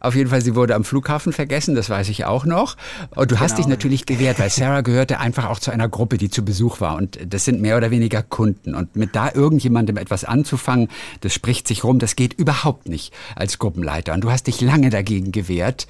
[0.00, 2.76] Auf jeden Fall, sie wurde am Flughafen vergessen, das weiß ich auch noch.
[3.14, 3.40] Und du genau.
[3.40, 6.80] hast dich natürlich gewehrt, weil Sarah gehörte einfach auch zu einer Gruppe, die zu Besuch
[6.80, 6.96] war.
[6.96, 8.74] Und das sind mehr oder weniger Kunden.
[8.74, 10.88] Und mit da irgendjemandem etwas anzufangen,
[11.20, 14.14] das spricht sich rum, das geht überhaupt nicht als Gruppenleiter.
[14.14, 15.86] Und du hast dich lange dagegen gewehrt.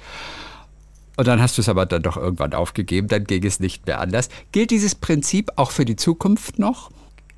[1.17, 3.99] Und dann hast du es aber dann doch irgendwann aufgegeben, dann ging es nicht mehr
[3.99, 4.29] anders.
[4.51, 6.89] Gilt dieses Prinzip auch für die Zukunft noch?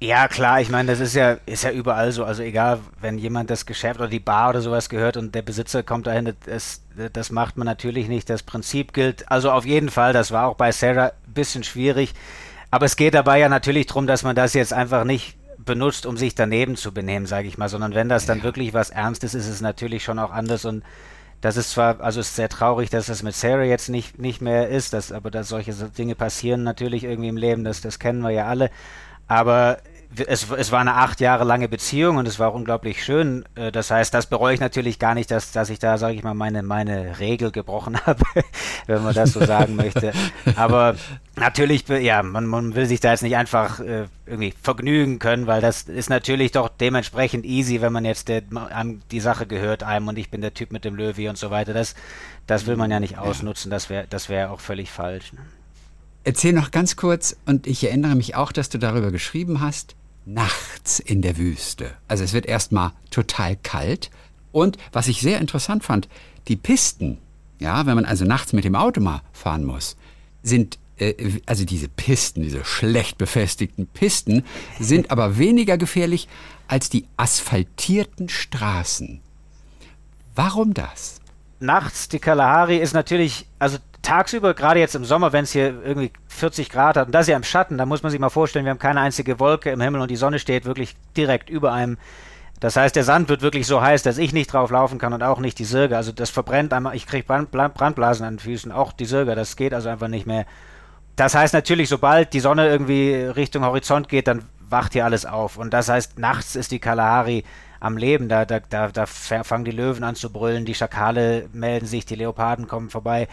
[0.04, 2.26] Ja, klar, ich meine, das ist ja, ist ja überall so.
[2.26, 5.82] Also egal, wenn jemand das Geschäft oder die Bar oder sowas gehört und der Besitzer
[5.82, 6.82] kommt dahin, das,
[7.14, 8.30] das macht man natürlich nicht.
[8.30, 9.32] Das Prinzip gilt.
[9.32, 12.14] Also auf jeden Fall, das war auch bei Sarah ein bisschen schwierig.
[12.70, 16.18] Aber es geht dabei ja natürlich darum, dass man das jetzt einfach nicht benutzt, um
[16.18, 18.44] sich daneben zu benehmen, sage ich mal, sondern wenn das dann ja.
[18.44, 20.84] wirklich was Ernstes ist, ist es natürlich schon auch anders und
[21.40, 24.42] das ist zwar, also es ist sehr traurig, dass das mit Sarah jetzt nicht, nicht
[24.42, 28.22] mehr ist, dass, aber dass solche Dinge passieren natürlich irgendwie im Leben, das, das kennen
[28.22, 28.70] wir ja alle.
[29.28, 29.80] Aber
[30.28, 33.46] es, es war eine acht Jahre lange Beziehung und es war auch unglaublich schön.
[33.56, 36.24] Äh, das heißt, das bereue ich natürlich gar nicht, dass, dass ich da, sage ich
[36.24, 38.24] mal, meine, meine Regel gebrochen habe,
[38.88, 40.14] wenn man das so sagen möchte.
[40.56, 40.96] Aber
[41.36, 45.62] natürlich, ja, man, man will sich da jetzt nicht einfach äh, irgendwie vergnügen können, weil
[45.62, 48.44] das ist natürlich doch dementsprechend easy, wenn man jetzt der,
[49.12, 51.74] die Sache gehört einem und ich bin der Typ mit dem Löwy und so weiter.
[51.74, 51.96] Das,
[52.48, 55.34] das will man ja nicht ausnutzen, das wäre das wär auch völlig falsch.
[55.34, 55.40] Ne?
[56.26, 59.96] Erzähl noch ganz kurz, und ich erinnere mich auch, dass du darüber geschrieben hast,
[60.26, 61.92] nachts in der Wüste.
[62.08, 64.10] Also es wird erstmal total kalt.
[64.52, 66.08] Und was ich sehr interessant fand,
[66.48, 67.18] die Pisten,
[67.60, 69.98] ja, wenn man also nachts mit dem Auto mal fahren muss,
[70.44, 74.44] sind äh, also diese Pisten, diese schlecht befestigten Pisten,
[74.80, 76.28] sind aber weniger gefährlich
[76.68, 79.22] als die asphaltierten Straßen.
[80.36, 81.20] Warum das?
[81.60, 86.12] Nachts, die Kalahari ist natürlich, also tagsüber, gerade jetzt im Sommer, wenn es hier irgendwie
[86.28, 88.70] 40 Grad hat, und das ja im Schatten, da muss man sich mal vorstellen, wir
[88.70, 91.98] haben keine einzige Wolke im Himmel und die Sonne steht wirklich direkt über einem.
[92.60, 95.24] Das heißt, der Sand wird wirklich so heiß, dass ich nicht drauf laufen kann und
[95.24, 95.98] auch nicht die Sirge.
[95.98, 99.74] Also das verbrennt einmal, ich kriege Brandblasen an den Füßen, auch die Sirge, das geht
[99.74, 100.46] also einfach nicht mehr.
[101.16, 105.58] Das heißt natürlich, sobald die Sonne irgendwie Richtung Horizont geht, dann wacht hier alles auf.
[105.58, 107.44] Und das heißt, nachts ist die Kalahari
[107.80, 108.30] am Leben.
[108.30, 112.16] Da, da, da, da fangen die Löwen an zu brüllen, die Schakale melden sich, die
[112.16, 113.28] Leoparden kommen vorbei.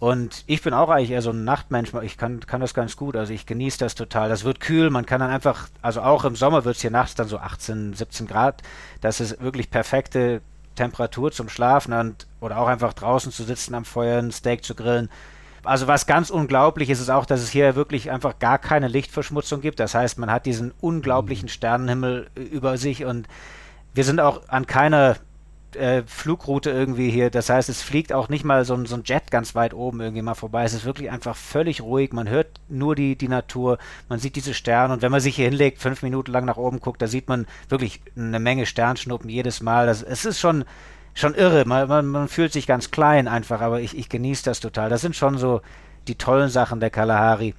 [0.00, 1.92] Und ich bin auch eigentlich eher so ein Nachtmensch.
[2.02, 3.16] Ich kann, kann das ganz gut.
[3.16, 4.28] Also ich genieße das total.
[4.28, 4.90] Das wird kühl.
[4.90, 7.94] Man kann dann einfach, also auch im Sommer wird es hier nachts dann so 18,
[7.94, 8.62] 17 Grad.
[9.00, 10.40] Das ist wirklich perfekte
[10.76, 14.76] Temperatur zum Schlafen und, oder auch einfach draußen zu sitzen am Feuer, ein Steak zu
[14.76, 15.10] grillen.
[15.64, 19.60] Also was ganz unglaublich ist, ist auch, dass es hier wirklich einfach gar keine Lichtverschmutzung
[19.60, 19.80] gibt.
[19.80, 21.52] Das heißt, man hat diesen unglaublichen mhm.
[21.52, 23.26] Sternenhimmel über sich und
[23.94, 25.16] wir sind auch an keiner
[25.76, 27.30] äh, Flugroute irgendwie hier.
[27.30, 30.00] Das heißt, es fliegt auch nicht mal so ein, so ein Jet ganz weit oben
[30.00, 30.64] irgendwie mal vorbei.
[30.64, 32.12] Es ist wirklich einfach völlig ruhig.
[32.12, 35.48] Man hört nur die, die Natur, man sieht diese Sterne und wenn man sich hier
[35.48, 39.60] hinlegt, fünf Minuten lang nach oben guckt, da sieht man wirklich eine Menge Sternschnuppen jedes
[39.60, 39.86] Mal.
[39.86, 40.64] Das, es ist schon,
[41.14, 41.64] schon irre.
[41.66, 44.88] Man, man, man fühlt sich ganz klein einfach, aber ich, ich genieße das total.
[44.90, 45.60] Das sind schon so
[46.06, 47.54] die tollen Sachen der Kalahari.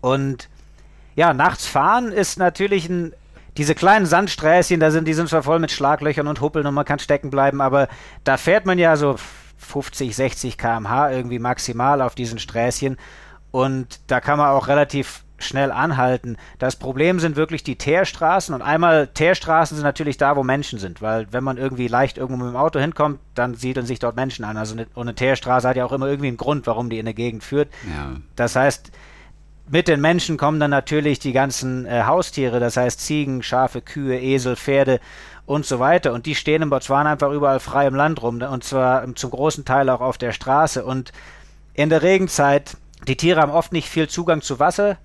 [0.00, 0.48] Und
[1.16, 3.14] ja, nachts fahren ist natürlich ein
[3.56, 6.84] diese kleinen Sandsträßchen, da sind, die sind zwar voll mit Schlaglöchern und Huppeln und man
[6.84, 7.88] kann stecken bleiben, aber
[8.24, 9.16] da fährt man ja so
[9.58, 12.96] 50, 60 km/h irgendwie maximal auf diesen Sträßchen
[13.50, 16.36] und da kann man auch relativ schnell anhalten.
[16.58, 21.02] Das Problem sind wirklich die Teerstraßen und einmal Teerstraßen sind natürlich da, wo Menschen sind,
[21.02, 24.44] weil wenn man irgendwie leicht irgendwo mit dem Auto hinkommt, dann siedeln sich dort Menschen
[24.44, 24.56] an.
[24.56, 27.04] Also eine, und eine Teerstraße hat ja auch immer irgendwie einen Grund, warum die in
[27.04, 27.68] der Gegend führt.
[27.88, 28.16] Ja.
[28.36, 28.92] Das heißt,
[29.68, 34.20] mit den Menschen kommen dann natürlich die ganzen äh, Haustiere, das heißt Ziegen, Schafe, Kühe,
[34.20, 35.00] Esel, Pferde
[35.46, 36.12] und so weiter.
[36.12, 39.64] Und die stehen in Botswana einfach überall frei im Land rum und zwar zum großen
[39.64, 40.84] Teil auch auf der Straße.
[40.84, 41.12] Und
[41.72, 42.76] in der Regenzeit,
[43.08, 44.98] die Tiere haben oft nicht viel Zugang zu Wasser.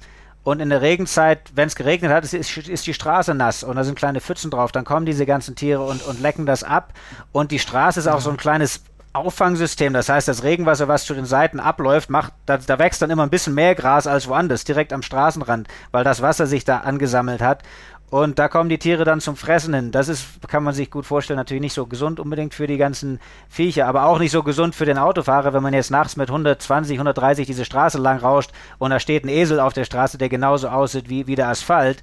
[0.44, 3.84] Und in der Regenzeit, wenn es geregnet hat, ist, ist, die Straße nass und da
[3.84, 4.72] sind kleine Pfützen drauf.
[4.72, 6.94] Dann kommen diese ganzen Tiere und, und lecken das ab.
[7.32, 8.82] Und die Straße ist auch so ein kleines
[9.14, 13.10] Auffangsystem, das heißt, das Regenwasser, was zu den Seiten abläuft, macht, da, da, wächst dann
[13.10, 16.78] immer ein bisschen mehr Gras als woanders, direkt am Straßenrand, weil das Wasser sich da
[16.78, 17.64] angesammelt hat.
[18.12, 19.92] Und da kommen die Tiere dann zum Fressen hin.
[19.92, 23.20] Das ist, kann man sich gut vorstellen, natürlich nicht so gesund unbedingt für die ganzen
[23.50, 26.96] Viecher, aber auch nicht so gesund für den Autofahrer, wenn man jetzt nachts mit 120,
[26.96, 30.70] 130 diese Straße lang rauscht und da steht ein Esel auf der Straße, der genauso
[30.70, 32.02] aussieht wie, wie der Asphalt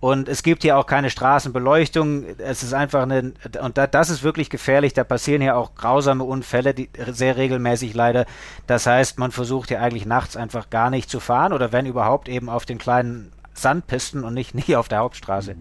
[0.00, 2.24] und es gibt hier auch keine Straßenbeleuchtung.
[2.38, 4.94] Es ist einfach eine, und da, das ist wirklich gefährlich.
[4.94, 8.24] Da passieren hier auch grausame Unfälle, die, sehr regelmäßig leider.
[8.68, 12.28] Das heißt, man versucht hier eigentlich nachts einfach gar nicht zu fahren oder wenn überhaupt
[12.28, 15.56] eben auf den kleinen Sandpisten und nicht, nicht auf der Hauptstraße.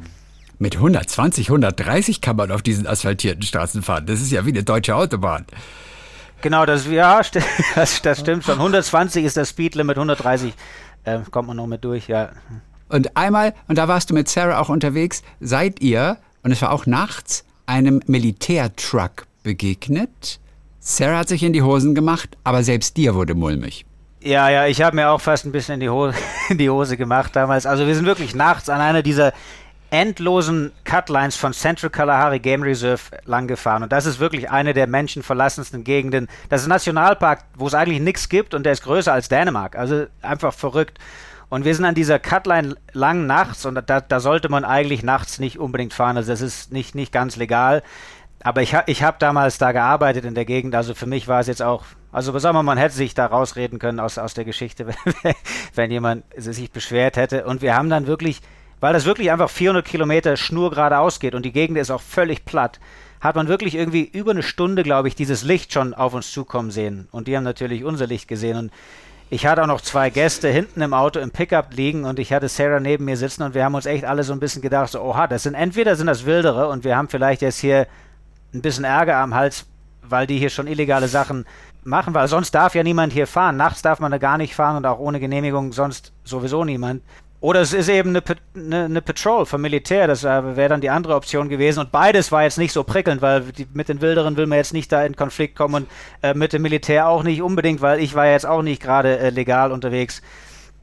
[0.60, 4.06] Mit 120, 130 kann man auf diesen asphaltierten Straßen fahren.
[4.06, 5.46] Das ist ja wie eine deutsche Autobahn.
[6.42, 7.22] Genau, das, ja,
[7.76, 8.56] das, das stimmt schon.
[8.56, 10.54] 120 ist das Speedlimit, 130
[11.06, 12.30] äh, kommt man noch mit durch, ja.
[12.90, 16.72] Und einmal, und da warst du mit Sarah auch unterwegs, seid ihr, und es war
[16.72, 20.40] auch nachts, einem Militärtruck begegnet.
[20.80, 23.86] Sarah hat sich in die Hosen gemacht, aber selbst dir wurde mulmig.
[24.22, 26.16] Ja, ja, ich habe mir auch fast ein bisschen in die, Hose,
[26.50, 27.66] in die Hose gemacht damals.
[27.66, 29.34] Also wir sind wirklich nachts an einer dieser
[29.90, 33.84] endlosen Cutlines von Central Kalahari Game Reserve lang gefahren.
[33.84, 36.28] Und das ist wirklich eine der menschenverlassensten Gegenden.
[36.50, 39.78] Das ist ein Nationalpark, wo es eigentlich nichts gibt und der ist größer als Dänemark.
[39.78, 41.00] Also einfach verrückt.
[41.50, 45.40] Und wir sind an dieser Cutline lang nachts und da, da sollte man eigentlich nachts
[45.40, 46.18] nicht unbedingt fahren.
[46.18, 47.84] Also das ist nicht, nicht ganz legal.
[48.44, 51.48] Aber ich, ich habe damals da gearbeitet in der Gegend, also für mich war es
[51.48, 54.88] jetzt auch, also sagen wir, man hätte sich da rausreden können aus, aus der Geschichte,
[54.88, 55.34] wenn,
[55.74, 57.46] wenn jemand sich beschwert hätte.
[57.46, 58.42] Und wir haben dann wirklich,
[58.80, 62.46] weil das wirklich einfach 400 Kilometer Schnur geradeaus geht und die Gegend ist auch völlig
[62.46, 62.80] platt,
[63.22, 66.70] hat man wirklich irgendwie über eine Stunde, glaube ich, dieses Licht schon auf uns zukommen
[66.70, 67.08] sehen.
[67.12, 68.58] Und die haben natürlich unser Licht gesehen.
[68.58, 68.72] Und
[69.30, 72.48] ich hatte auch noch zwei Gäste hinten im Auto im Pickup liegen und ich hatte
[72.48, 75.02] Sarah neben mir sitzen und wir haben uns echt alle so ein bisschen gedacht, so,
[75.02, 77.88] oha, das sind entweder sind das Wildere und wir haben vielleicht jetzt hier
[78.54, 79.66] ein bisschen Ärger am Hals,
[80.02, 81.46] weil die hier schon illegale Sachen
[81.84, 83.58] machen, weil sonst darf ja niemand hier fahren.
[83.58, 87.02] Nachts darf man da gar nicht fahren und auch ohne Genehmigung sonst sowieso niemand.
[87.40, 88.24] Oder es ist eben eine,
[88.56, 91.82] eine, eine Patrol vom Militär, das äh, wäre dann die andere Option gewesen.
[91.82, 94.74] Und beides war jetzt nicht so prickelnd, weil die, mit den Wilderen will man jetzt
[94.74, 95.88] nicht da in Konflikt kommen und
[96.24, 99.30] äh, mit dem Militär auch nicht unbedingt, weil ich war jetzt auch nicht gerade äh,
[99.30, 100.24] legal unterwegs.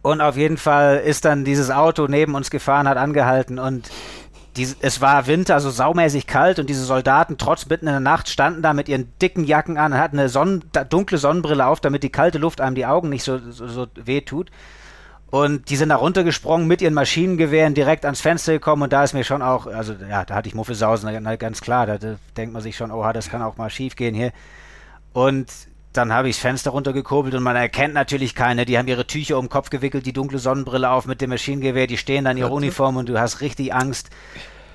[0.03, 3.91] Und auf jeden Fall ist dann dieses Auto neben uns gefahren, hat angehalten und
[4.57, 8.29] die, es war Winter, also saumäßig kalt und diese Soldaten trotz mitten in der Nacht
[8.29, 12.11] standen da mit ihren dicken Jacken an, hatten eine Sonnen, dunkle Sonnenbrille auf, damit die
[12.11, 14.51] kalte Luft einem die Augen nicht so, so, so weh tut.
[15.31, 19.15] Und die sind da runtergesprungen mit ihren Maschinengewehren direkt ans Fenster gekommen und da ist
[19.15, 22.53] mir schon auch, also ja, da hatte ich Muffelsausen, na, ganz klar, da, da denkt
[22.53, 24.33] man sich schon, oha, das kann auch mal schief gehen hier.
[25.13, 25.49] Und
[25.93, 28.65] dann habe ich das Fenster runtergekurbelt und man erkennt natürlich keine.
[28.65, 31.87] Die haben ihre Tücher um den Kopf gewickelt, die dunkle Sonnenbrille auf mit dem Maschinengewehr,
[31.87, 34.11] die stehen dann in ihrer Uniform und du hast richtig Angst.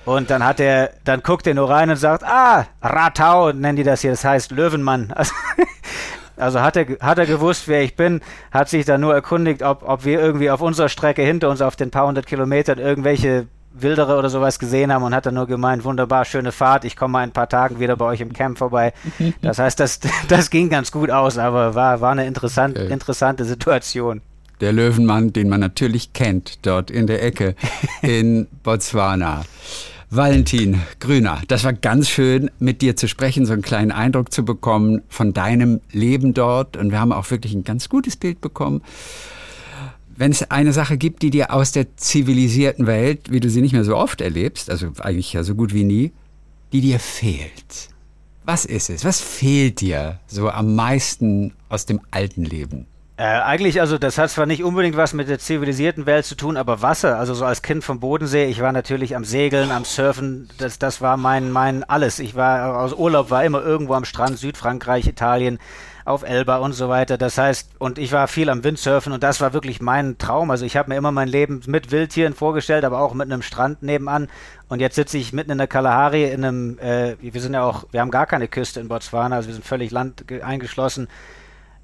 [0.05, 3.83] Und dann hat er, dann guckt er nur rein und sagt, ah, Ratau, nennen die
[3.83, 5.13] das hier, das heißt Löwenmann.
[5.15, 5.33] Also,
[6.39, 8.21] also hat er, hat er gewusst, wer ich bin,
[8.51, 11.75] hat sich dann nur erkundigt, ob, ob wir irgendwie auf unserer Strecke hinter uns auf
[11.75, 15.83] den paar hundert Kilometern irgendwelche Wildere oder sowas gesehen haben und hat dann nur gemeint,
[15.83, 18.57] wunderbar, schöne Fahrt, ich komme mal in ein paar Tagen wieder bei euch im Camp
[18.57, 18.93] vorbei.
[19.41, 22.91] Das heißt, das, das ging ganz gut aus, aber war, war eine interessant, okay.
[22.91, 24.21] interessante Situation.
[24.59, 27.55] Der Löwenmann, den man natürlich kennt, dort in der Ecke
[28.01, 29.43] in Botswana.
[30.11, 34.43] Valentin Grüner, das war ganz schön, mit dir zu sprechen, so einen kleinen Eindruck zu
[34.43, 36.77] bekommen von deinem Leben dort.
[36.77, 38.81] Und wir haben auch wirklich ein ganz gutes Bild bekommen
[40.19, 43.71] wenn es eine Sache gibt, die dir aus der zivilisierten Welt, wie du sie nicht
[43.71, 46.11] mehr so oft erlebst, also eigentlich ja so gut wie nie,
[46.73, 47.87] die dir fehlt.
[48.43, 49.05] Was ist es?
[49.05, 52.85] Was fehlt dir so am meisten aus dem alten Leben?
[53.19, 56.55] Äh, eigentlich, also das hat zwar nicht unbedingt was mit der zivilisierten Welt zu tun,
[56.55, 60.47] aber Wasser, also so als Kind vom Bodensee, ich war natürlich am Segeln, am Surfen,
[60.57, 62.19] das, das war mein, mein alles.
[62.19, 65.59] Ich war aus Urlaub, war immer irgendwo am Strand, Südfrankreich, Italien,
[66.05, 67.17] auf Elba und so weiter.
[67.17, 70.49] Das heißt, und ich war viel am Windsurfen und das war wirklich mein Traum.
[70.49, 73.83] Also ich habe mir immer mein Leben mit Wildtieren vorgestellt, aber auch mit einem Strand
[73.83, 74.29] nebenan.
[74.69, 77.83] Und jetzt sitze ich mitten in der Kalahari in einem, äh, wir sind ja auch,
[77.91, 81.09] wir haben gar keine Küste in Botswana, also wir sind völlig land eingeschlossen.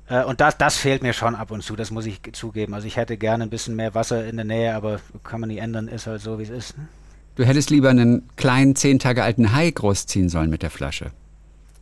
[0.09, 2.73] Äh, und das, das fehlt mir schon ab und zu, das muss ich zugeben.
[2.73, 5.59] Also ich hätte gerne ein bisschen mehr Wasser in der Nähe, aber kann man nicht
[5.59, 6.77] ändern, ist halt so, wie es ist.
[6.77, 6.87] Ne?
[7.35, 11.11] Du hättest lieber einen kleinen, zehn Tage alten Hai großziehen sollen mit der Flasche.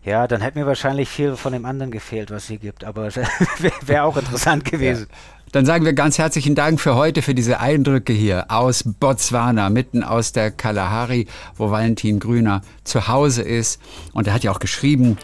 [0.04, 3.16] Ja, dann hätte mir wahrscheinlich viel von dem anderen gefehlt, was sie gibt, aber
[3.60, 5.08] wäre wär auch interessant gewesen.
[5.10, 5.18] Ja.
[5.54, 10.04] Dann sagen wir ganz herzlichen Dank für heute, für diese Eindrücke hier aus Botswana, mitten
[10.04, 13.80] aus der Kalahari, wo Valentin Grüner zu Hause ist.
[14.14, 15.20] Und er hat ja auch geschrieben,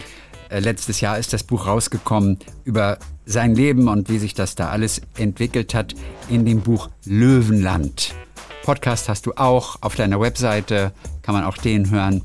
[0.50, 5.02] letztes Jahr ist das Buch rausgekommen über sein Leben und wie sich das da alles
[5.18, 5.94] entwickelt hat
[6.30, 8.14] in dem Buch Löwenland.
[8.64, 10.92] Podcast hast du auch auf deiner Webseite,
[11.22, 12.24] kann man auch den hören.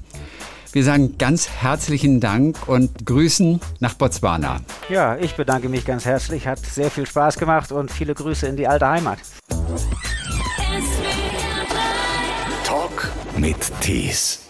[0.72, 4.60] Wir sagen ganz herzlichen Dank und Grüßen nach Botswana.
[4.88, 6.48] Ja, ich bedanke mich ganz herzlich.
[6.48, 9.20] Hat sehr viel Spaß gemacht und viele Grüße in die alte Heimat.
[12.64, 14.43] Talk mit Tees.